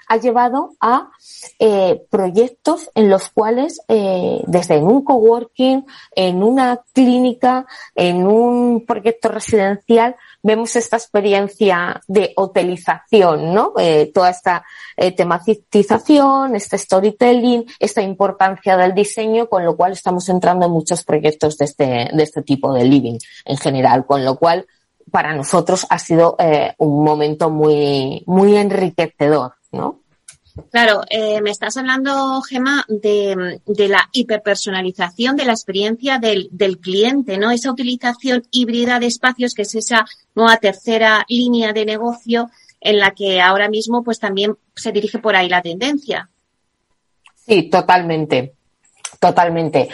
[0.06, 1.10] ha llevado a
[1.58, 5.84] eh, proyectos en los cuales, eh, desde en un coworking,
[6.14, 13.72] en una clínica, en un proyecto residencial, vemos esta experiencia de hotelización, ¿no?
[13.78, 14.64] Eh, toda esta
[14.96, 21.04] eh, tematización, este storytelling, esta importancia del diseño, con lo cual estamos entrando en muchos
[21.04, 24.66] proyectos de este, de este tipo de living en general, con lo cual
[25.10, 30.00] para nosotros ha sido eh, un momento muy, muy enriquecedor, ¿no?
[30.70, 36.78] Claro, eh, me estás hablando, Gema, de, de, la hiperpersonalización de la experiencia del, del,
[36.78, 37.50] cliente, ¿no?
[37.50, 42.50] Esa utilización híbrida de espacios, que es esa nueva tercera línea de negocio
[42.82, 46.28] en la que ahora mismo, pues también se dirige por ahí la tendencia.
[47.46, 48.54] Sí, totalmente,
[49.18, 49.88] totalmente.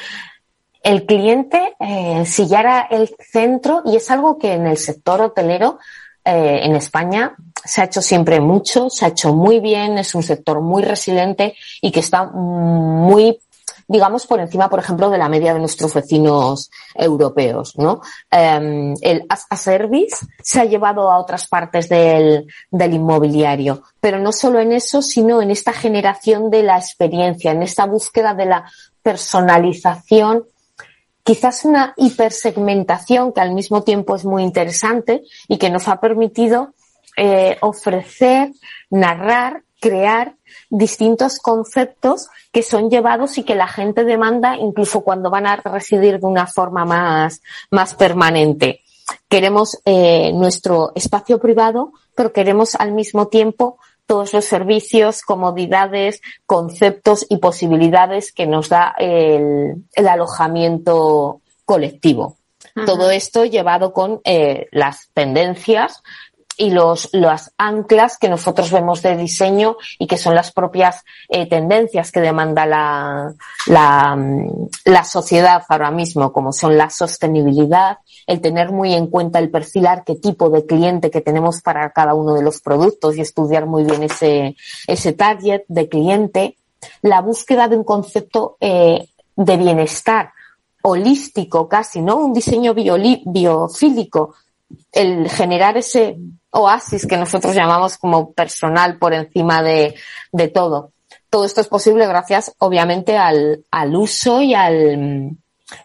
[0.82, 5.20] El cliente, eh, si ya era el centro, y es algo que en el sector
[5.20, 5.78] hotelero
[6.24, 10.22] eh, en España se ha hecho siempre mucho, se ha hecho muy bien, es un
[10.22, 13.38] sector muy resiliente y que está muy
[13.90, 18.02] digamos, por encima, por ejemplo, de la media de nuestros vecinos europeos, ¿no?
[18.30, 24.18] Eh, el as a service se ha llevado a otras partes del, del, inmobiliario, pero
[24.18, 28.44] no solo en eso, sino en esta generación de la experiencia, en esta búsqueda de
[28.44, 28.70] la
[29.02, 30.44] personalización
[31.28, 36.72] quizás una hipersegmentación que al mismo tiempo es muy interesante y que nos ha permitido
[37.18, 38.52] eh, ofrecer,
[38.88, 40.36] narrar, crear
[40.70, 46.18] distintos conceptos que son llevados y que la gente demanda incluso cuando van a residir
[46.18, 48.80] de una forma más, más permanente.
[49.28, 53.76] Queremos eh, nuestro espacio privado, pero queremos al mismo tiempo
[54.08, 62.38] todos los servicios, comodidades, conceptos y posibilidades que nos da el, el alojamiento colectivo.
[62.86, 66.02] Todo esto llevado con eh, las tendencias
[66.58, 71.48] y los, las anclas que nosotros vemos de diseño y que son las propias eh,
[71.48, 73.32] tendencias que demanda la,
[73.66, 79.38] la, mm, la sociedad ahora mismo, como son la sostenibilidad, el tener muy en cuenta
[79.38, 83.66] el perfil arquetipo de cliente que tenemos para cada uno de los productos y estudiar
[83.66, 84.56] muy bien ese,
[84.88, 86.58] ese target de cliente,
[87.02, 90.32] la búsqueda de un concepto eh, de bienestar
[90.82, 92.16] holístico casi, ¿no?
[92.16, 94.34] Un diseño biofílico,
[94.92, 96.18] el generar ese
[96.50, 99.94] oasis que nosotros llamamos como personal por encima de,
[100.32, 100.92] de todo.
[101.30, 105.36] Todo esto es posible gracias, obviamente, al, al uso y al,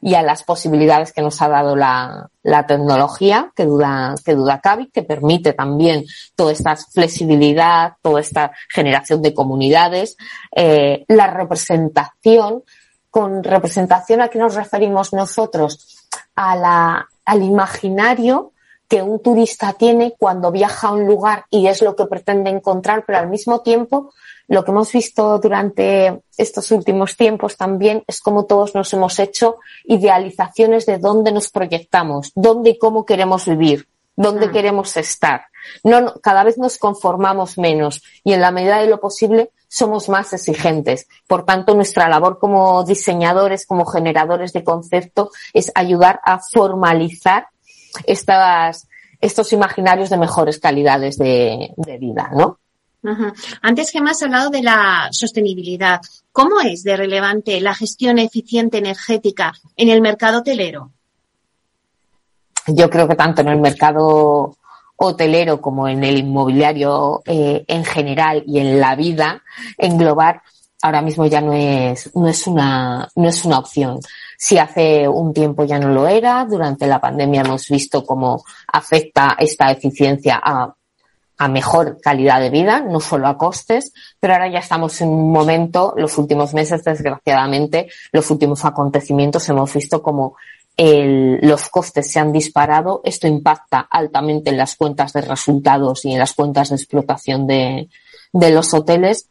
[0.02, 4.62] y a las posibilidades que nos ha dado la, la tecnología, que duda, que duda
[4.62, 6.06] cabe, que permite también
[6.36, 10.16] toda esta flexibilidad, toda esta generación de comunidades,
[10.56, 12.64] eh, la representación.
[13.10, 16.08] Con representación a qué nos referimos nosotros?
[16.36, 18.53] A la, al imaginario
[18.94, 23.06] que un turista tiene cuando viaja a un lugar y es lo que pretende encontrar,
[23.08, 24.14] pero al mismo tiempo
[24.48, 29.56] lo que hemos visto durante estos últimos tiempos también es como todos nos hemos hecho
[29.86, 34.52] idealizaciones de dónde nos proyectamos, dónde y cómo queremos vivir, dónde mm.
[34.52, 35.48] queremos estar.
[35.84, 40.34] No, cada vez nos conformamos menos y en la medida de lo posible somos más
[40.34, 41.08] exigentes.
[41.26, 47.48] Por tanto, nuestra labor como diseñadores, como generadores de concepto, es ayudar a formalizar
[48.06, 48.88] estas,
[49.20, 52.60] estos imaginarios de mejores calidades de, vida, ¿no?
[53.62, 56.00] Antes que más hablado de la sostenibilidad.
[56.32, 60.92] ¿Cómo es de relevante la gestión eficiente energética en el mercado hotelero?
[62.68, 64.56] Yo creo que tanto en el mercado
[64.96, 69.44] hotelero como en el inmobiliario eh, en general y en la vida
[69.78, 70.42] englobar
[70.82, 74.00] ahora mismo ya no es, no es una, no es una opción.
[74.44, 79.38] Si hace un tiempo ya no lo era, durante la pandemia hemos visto cómo afecta
[79.40, 80.76] esta eficiencia a,
[81.48, 85.94] mejor calidad de vida, no solo a costes, pero ahora ya estamos en un momento,
[85.96, 90.36] los últimos meses, desgraciadamente, los últimos acontecimientos hemos visto como
[90.76, 93.00] el, los costes se han disparado.
[93.06, 97.88] Esto impacta altamente en las cuentas de resultados y en las cuentas de explotación de,
[98.34, 99.30] de los hoteles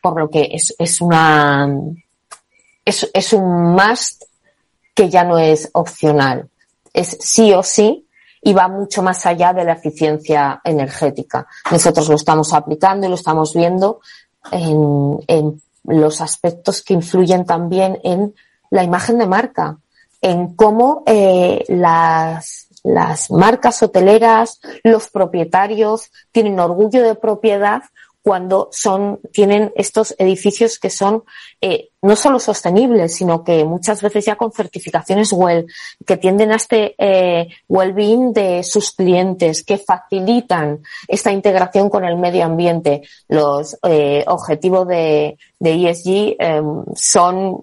[0.00, 1.68] por lo que es, es una,
[2.84, 4.24] es, es un must
[4.94, 6.48] que ya no es opcional.
[6.92, 8.06] Es sí o sí
[8.42, 11.46] y va mucho más allá de la eficiencia energética.
[11.70, 14.00] Nosotros lo estamos aplicando y lo estamos viendo
[14.50, 18.34] en, en los aspectos que influyen también en
[18.70, 19.78] la imagen de marca,
[20.20, 27.82] en cómo eh, las, las marcas hoteleras, los propietarios tienen orgullo de propiedad
[28.22, 31.24] cuando son, tienen estos edificios que son
[31.60, 35.66] eh, no solo sostenibles, sino que muchas veces ya con certificaciones WELL,
[36.06, 42.16] que tienden a este eh, well-being de sus clientes, que facilitan esta integración con el
[42.16, 43.02] medio ambiente.
[43.28, 47.60] Los eh, objetivos de, de ESG em, son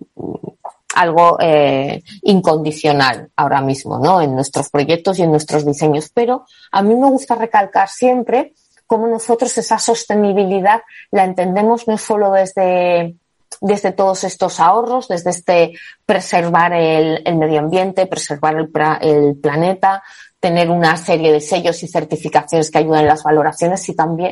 [0.96, 4.22] algo eh, incondicional ahora mismo, ¿no?
[4.22, 6.10] En nuestros proyectos y en nuestros diseños.
[6.14, 8.54] Pero a mí me gusta recalcar siempre
[8.90, 10.82] cómo nosotros esa sostenibilidad
[11.12, 13.16] la entendemos no solo desde,
[13.62, 15.74] desde todos estos ahorros, desde este
[16.08, 18.56] preservar el, medio ambiente, preservar
[19.02, 20.02] el, planeta,
[20.40, 23.88] tener una serie de sellos y certificaciones que ayuden en las valoraciones,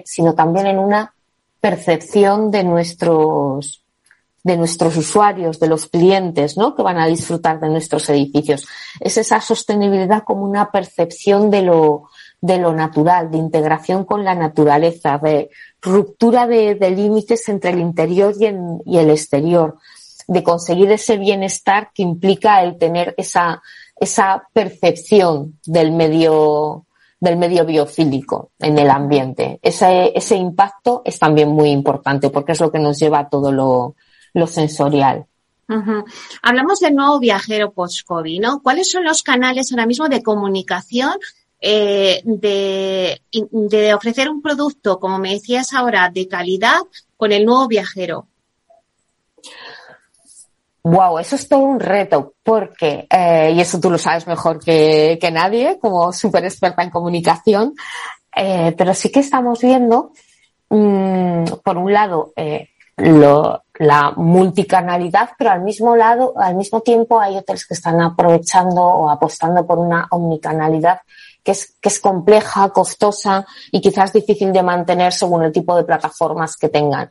[0.05, 1.13] sino también en una
[1.61, 3.83] percepción de nuestros,
[4.47, 6.73] de nuestros usuarios, de los clientes, ¿no?
[6.73, 8.65] Que van a disfrutar de nuestros edificios.
[9.01, 12.03] Es esa sostenibilidad como una percepción de lo,
[12.39, 15.49] de lo natural, de integración con la naturaleza, de
[15.81, 19.79] ruptura de, límites entre el interior y, el exterior,
[20.29, 23.61] de conseguir ese bienestar que implica el tener esa,
[23.99, 26.85] esa percepción del medio,
[27.19, 29.59] del medio biofílico en el ambiente.
[29.61, 33.51] Ese, ese impacto es también muy importante porque es lo que nos lleva a todo
[33.51, 33.95] lo,
[34.37, 35.25] lo sensorial.
[36.41, 38.61] Hablamos del nuevo viajero post-COVID, ¿no?
[38.61, 41.15] ¿Cuáles son los canales ahora mismo de comunicación
[41.59, 46.79] eh, de, de ofrecer un producto, como me decías ahora, de calidad
[47.17, 48.27] con el nuevo viajero?
[50.83, 55.17] Wow, eso es todo un reto, porque, eh, y eso tú lo sabes mejor que,
[55.19, 57.73] que nadie, como súper experta en comunicación,
[58.33, 60.13] eh, pero sí que estamos viendo,
[60.69, 62.31] mmm, por un lado,
[62.95, 68.81] lo, la multicanalidad, pero al mismo lado, al mismo tiempo hay hoteles que están aprovechando
[68.81, 71.01] o apostando por una omnicanalidad
[71.43, 75.85] que es, que es compleja, costosa y quizás difícil de mantener según el tipo de
[75.85, 77.09] plataformas que tengan.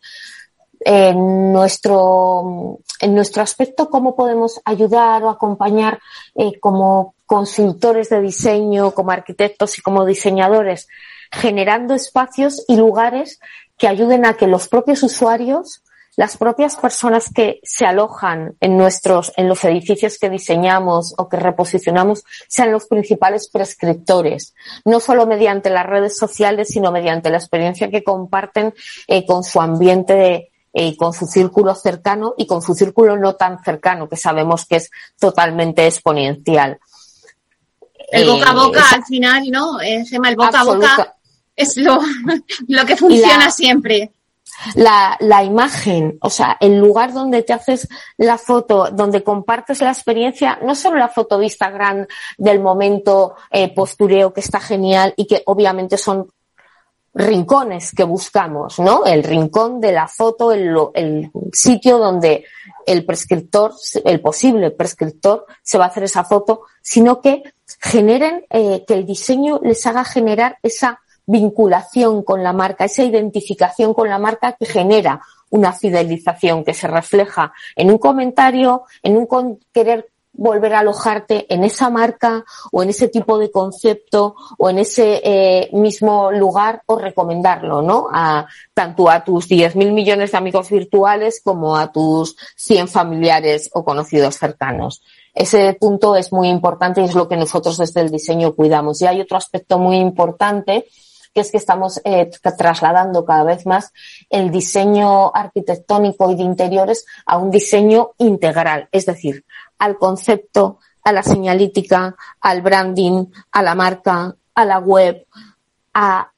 [0.78, 6.00] En nuestro, en nuestro aspecto, cómo podemos ayudar o acompañar
[6.34, 10.86] eh, como consultores de diseño, como arquitectos y como diseñadores,
[11.32, 13.40] generando espacios y lugares
[13.78, 15.82] que ayuden a que los propios usuarios
[16.16, 21.36] las propias personas que se alojan en nuestros, en los edificios que diseñamos o que
[21.36, 24.54] reposicionamos sean los principales prescriptores,
[24.86, 28.74] no solo mediante las redes sociales, sino mediante la experiencia que comparten
[29.06, 33.62] eh, con su ambiente eh, con su círculo cercano y con su círculo no tan
[33.62, 36.78] cercano, que sabemos que es totalmente exponencial.
[38.10, 39.78] El boca a eh, boca al final, ¿no?
[39.78, 41.16] Gemma, el boca a boca
[41.54, 41.98] es lo,
[42.68, 44.12] lo que funciona siempre
[44.74, 49.90] la, la imagen, o sea, el lugar donde te haces la foto, donde compartes la
[49.90, 52.07] experiencia, no solo la foto de Instagram
[52.38, 56.30] del momento eh, postureo que está genial y que obviamente son
[57.16, 59.07] rincones que buscamos, ¿no?
[59.07, 62.44] El rincón de la foto, el, el sitio donde
[62.84, 63.72] el prescriptor,
[64.05, 67.42] el posible prescriptor, se va a hacer esa foto, sino que
[67.80, 73.92] generen, eh, que el diseño les haga generar esa vinculación con la marca, esa identificación
[73.94, 75.20] con la marca que genera
[75.50, 81.64] una fidelización que se refleja en un comentario, en un querer volver a alojarte en
[81.64, 86.98] esa marca o en ese tipo de concepto o en ese eh, mismo lugar o
[86.98, 88.08] recomendarlo, ¿no?
[88.12, 93.84] A, tanto a tus 10.000 millones de amigos virtuales como a tus 100 familiares o
[93.84, 95.02] conocidos cercanos.
[95.34, 99.00] Ese punto es muy importante y es lo que nosotros desde el diseño cuidamos.
[99.02, 100.86] Y hay otro aspecto muy importante
[101.37, 103.93] que es que estamos eh, trasladando cada vez más
[104.30, 109.45] el diseño arquitectónico y de interiores a un diseño integral, es decir,
[109.78, 115.26] al concepto, a la señalítica, al branding, a la marca, a la web,
[115.93, 116.32] a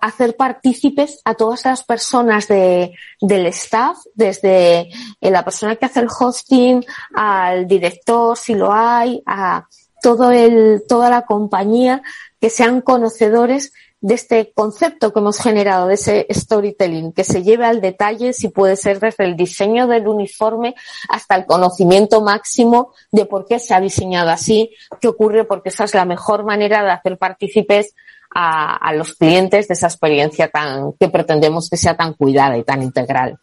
[0.00, 4.88] hacer partícipes a todas las personas de, del staff, desde
[5.20, 6.82] eh, la persona que hace el hosting,
[7.12, 9.66] al director, si lo hay, a
[10.02, 12.00] todo el, toda la compañía,
[12.40, 17.66] que sean conocedores de este concepto que hemos generado, de ese storytelling, que se lleve
[17.66, 20.74] al detalle, si puede ser desde el diseño del uniforme
[21.08, 24.70] hasta el conocimiento máximo de por qué se ha diseñado así,
[25.00, 27.94] qué ocurre, porque esa es la mejor manera de hacer partícipes
[28.34, 32.82] a, los clientes de esa experiencia tan, que pretendemos que sea tan cuidada y tan
[32.82, 33.38] integral.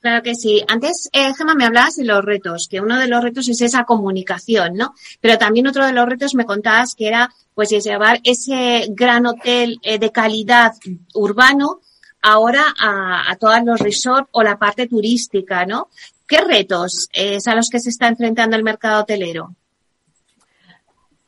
[0.00, 0.64] Claro que sí.
[0.66, 3.84] Antes, eh, Gemma, me hablabas de los retos, que uno de los retos es esa
[3.84, 4.94] comunicación, ¿no?
[5.20, 7.30] Pero también otro de los retos me contabas que era,
[7.68, 10.72] pues, llevar ese gran hotel eh, de calidad
[11.12, 11.80] urbano
[12.22, 15.88] ahora a, todos los resorts o la parte turística, ¿no?
[16.26, 19.54] ¿Qué retos es a los que se está enfrentando el mercado hotelero?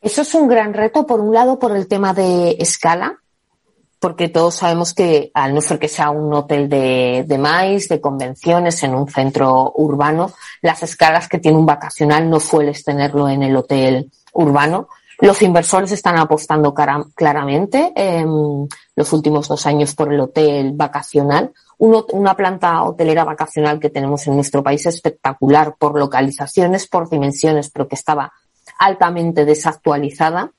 [0.01, 3.19] Eso es un gran reto, por un lado, por el tema de escala,
[4.01, 8.01] porque todos sabemos que al no ser que sea un hotel de, de maíz, de
[8.01, 13.43] convenciones en un centro urbano, las escalas que tiene un vacacional no sueles tenerlo en
[13.43, 14.89] el hotel urbano.
[15.23, 21.53] Los inversores están apostando claramente en los últimos dos años por el hotel vacacional.
[21.79, 27.87] Una planta hotelera vacacional que tenemos en nuestro país espectacular por localizaciones, por dimensiones, pero
[27.87, 28.33] que estaba
[28.81, 30.51] altamente desactualizada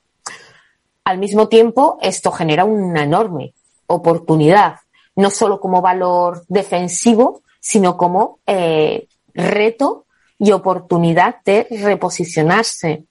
[1.04, 3.52] al mismo tiempo, esto genera una enorme
[3.86, 4.76] oportunidad,
[5.14, 10.03] no solo como valor defensivo, sino como eh, reto
[10.38, 13.04] y oportunidad de reposicionarse.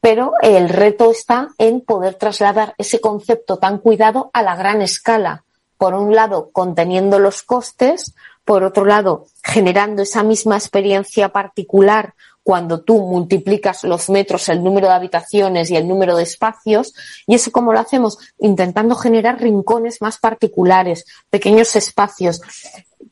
[0.00, 5.44] Pero el reto está en poder trasladar ese concepto tan cuidado a la gran escala.
[5.78, 8.14] Por un lado, conteniendo los costes,
[8.44, 12.14] por otro lado, generando esa misma experiencia particular
[12.46, 16.94] cuando tú multiplicas los metros, el número de habitaciones y el número de espacios,
[17.26, 22.40] y eso como lo hacemos, intentando generar rincones más particulares, pequeños espacios,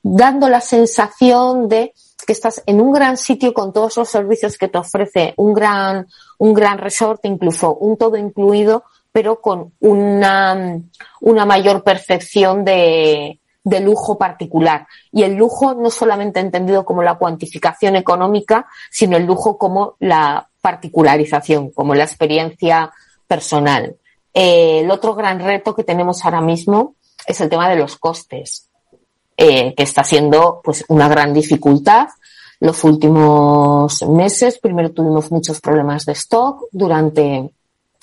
[0.04, 1.92] dando la sensación de
[2.24, 6.06] que estás en un gran sitio con todos los servicios que te ofrece un gran,
[6.38, 10.80] un gran resort, incluso un todo incluido, pero con una,
[11.20, 14.86] una mayor percepción de, de lujo particular.
[15.10, 20.48] Y el lujo no solamente entendido como la cuantificación económica, sino el lujo como la
[20.60, 22.92] particularización, como la experiencia
[23.26, 23.96] personal.
[24.32, 26.96] Eh, el otro gran reto que tenemos ahora mismo
[27.26, 28.68] es el tema de los costes,
[29.36, 32.08] eh, que está siendo pues una gran dificultad.
[32.60, 34.58] los últimos meses.
[34.58, 37.50] Primero tuvimos muchos problemas de stock durante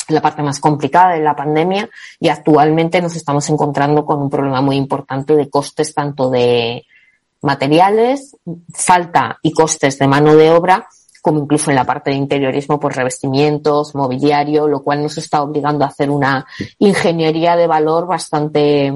[0.09, 4.61] la parte más complicada de la pandemia y actualmente nos estamos encontrando con un problema
[4.61, 6.85] muy importante de costes tanto de
[7.41, 8.35] materiales,
[8.73, 10.87] falta y costes de mano de obra
[11.21, 15.85] como incluso en la parte de interiorismo, pues revestimientos, mobiliario, lo cual nos está obligando
[15.85, 16.45] a hacer una
[16.79, 18.91] ingeniería de valor bastante,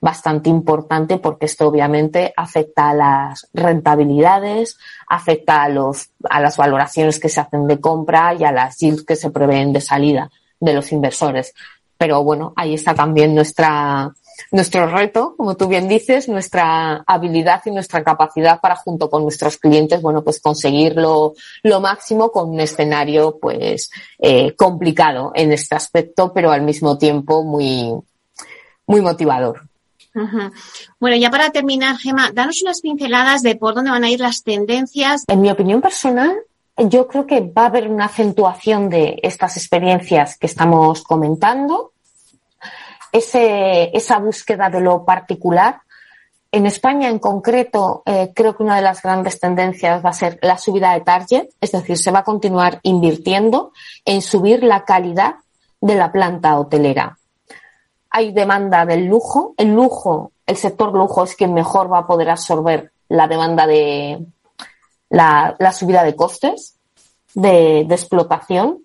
[0.00, 7.18] bastante importante porque esto obviamente afecta a las rentabilidades, afecta a los, a las valoraciones
[7.18, 10.72] que se hacen de compra y a las yields que se prevén de salida de
[10.72, 11.52] los inversores.
[11.98, 14.12] Pero bueno, ahí está también nuestra,
[14.50, 19.56] nuestro reto, como tú bien dices, nuestra habilidad y nuestra capacidad para junto con nuestros
[19.56, 26.32] clientes, bueno, pues conseguirlo lo máximo con un escenario pues eh, complicado en este aspecto,
[26.32, 27.92] pero al mismo tiempo muy,
[28.86, 29.62] muy motivador.
[31.00, 34.44] Bueno, ya para terminar, Gema, danos unas pinceladas de por dónde van a ir las
[34.44, 35.24] tendencias.
[35.26, 36.36] En mi opinión personal,
[36.76, 41.93] yo creo que va a haber una acentuación de estas experiencias que estamos comentando
[43.14, 45.80] esa búsqueda de lo particular.
[46.50, 50.38] En España, en concreto, eh, creo que una de las grandes tendencias va a ser
[50.42, 53.72] la subida de target, es decir, se va a continuar invirtiendo
[54.04, 55.36] en subir la calidad
[55.80, 57.18] de la planta hotelera.
[58.10, 59.54] Hay demanda del lujo.
[59.56, 64.24] El lujo, el sector lujo es quien mejor va a poder absorber la demanda de
[65.10, 66.76] la, subida de costes
[67.34, 68.84] de explotación.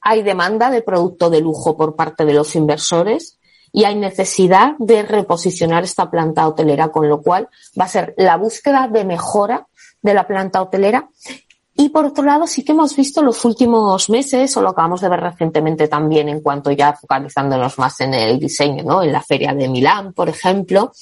[0.00, 3.38] Hay demanda de producto de lujo por parte de los inversores
[3.72, 7.48] y hay necesidad de reposicionar esta planta hotelera, con lo cual
[7.78, 9.66] va a ser la búsqueda de mejora
[10.02, 11.08] de la planta hotelera.
[11.74, 15.08] Y por otro lado, sí que hemos visto los últimos meses, o lo acabamos de
[15.08, 19.02] ver recientemente también en cuanto ya focalizándonos más en el diseño, ¿no?
[19.02, 20.92] En la feria de Milán, por ejemplo,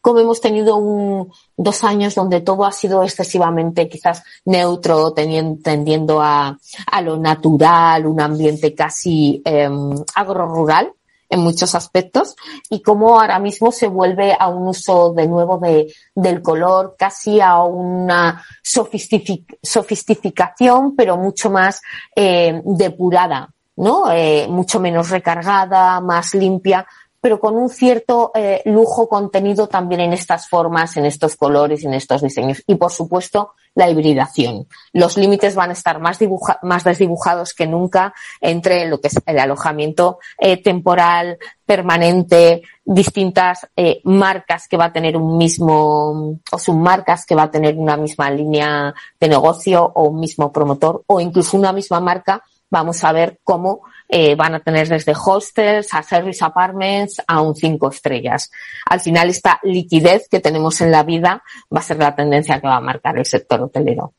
[0.00, 6.56] como hemos tenido un, dos años donde todo ha sido excesivamente quizás neutro, tendiendo a,
[6.86, 9.68] a lo natural, un ambiente casi eh,
[10.14, 10.92] agro-rural,
[11.34, 12.36] en muchos aspectos
[12.70, 17.40] y cómo ahora mismo se vuelve a un uso de nuevo de, del color, casi
[17.40, 21.82] a una sofisticación, pero mucho más
[22.14, 24.12] eh, depurada, ¿no?
[24.12, 26.86] Eh, mucho menos recargada, más limpia,
[27.24, 31.94] pero con un cierto eh, lujo contenido también en estas formas, en estos colores, en
[31.94, 32.62] estos diseños.
[32.66, 34.66] Y por supuesto, la hibridación.
[34.92, 36.18] Los límites van a estar más,
[36.60, 38.12] más desdibujados que nunca
[38.42, 44.92] entre lo que es el alojamiento eh, temporal, permanente, distintas eh, marcas que va a
[44.92, 50.10] tener un mismo, o submarcas que va a tener una misma línea de negocio o
[50.10, 52.42] un mismo promotor o incluso una misma marca.
[52.68, 57.54] Vamos a ver cómo eh, van a tener desde hostels a service apartments a un
[57.54, 58.50] cinco estrellas.
[58.86, 61.42] Al final esta liquidez que tenemos en la vida
[61.74, 64.12] va a ser la tendencia que va a marcar el sector hotelero.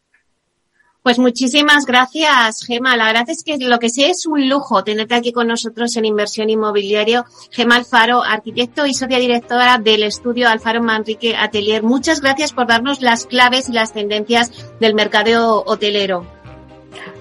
[1.05, 2.97] Pues muchísimas gracias, Gema.
[2.97, 6.05] La verdad es que lo que sé es un lujo tenerte aquí con nosotros en
[6.05, 7.25] Inversión Inmobiliario.
[7.51, 11.83] Gema Alfaro, arquitecto y socia directora del estudio Alfaro Manrique Atelier.
[11.83, 16.25] Muchas gracias por darnos las claves y las tendencias del mercado hotelero.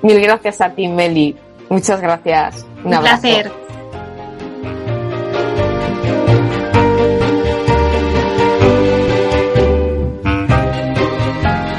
[0.01, 1.37] Mil gracias a ti, Meli.
[1.75, 2.65] Muchas gracias.
[2.85, 3.51] Un, placer.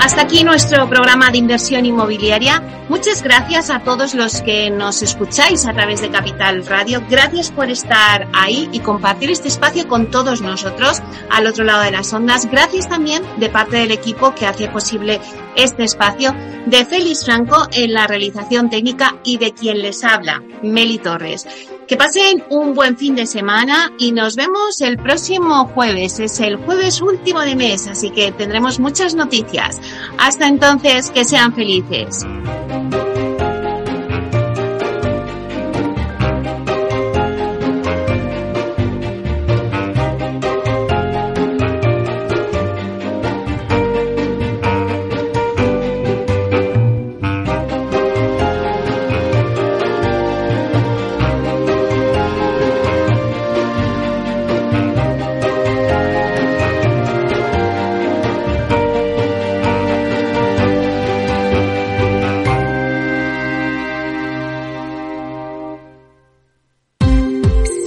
[0.06, 2.62] Hasta aquí nuestro programa de inversión inmobiliaria.
[2.90, 7.02] Muchas gracias a todos los que nos escucháis a través de Capital Radio.
[7.10, 11.02] Gracias por estar ahí y compartir este espacio con todos nosotros
[11.32, 12.46] al otro lado de las ondas.
[12.52, 15.20] Gracias también de parte del equipo que hace posible
[15.56, 16.36] este espacio,
[16.68, 21.48] de Félix Franco en la realización técnica y de quien les habla, Meli Torres.
[21.88, 26.20] Que pasen un buen fin de semana y nos vemos el próximo jueves.
[26.20, 29.80] Es el jueves último de mes, así que tendremos muchas noticias.
[30.18, 32.26] Hasta entonces, que sean felices.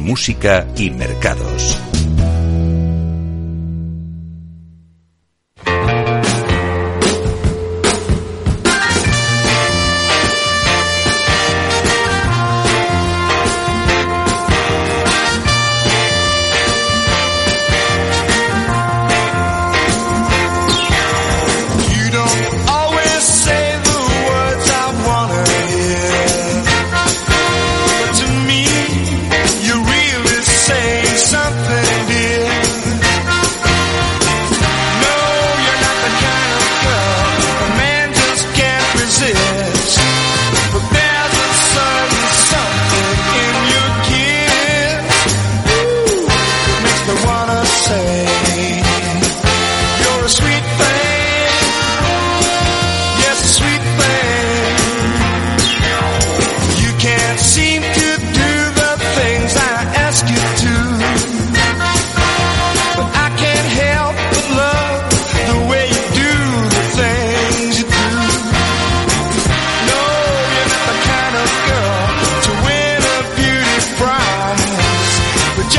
[0.00, 1.78] Música y Mercados.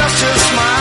[0.02, 0.81] just a smile.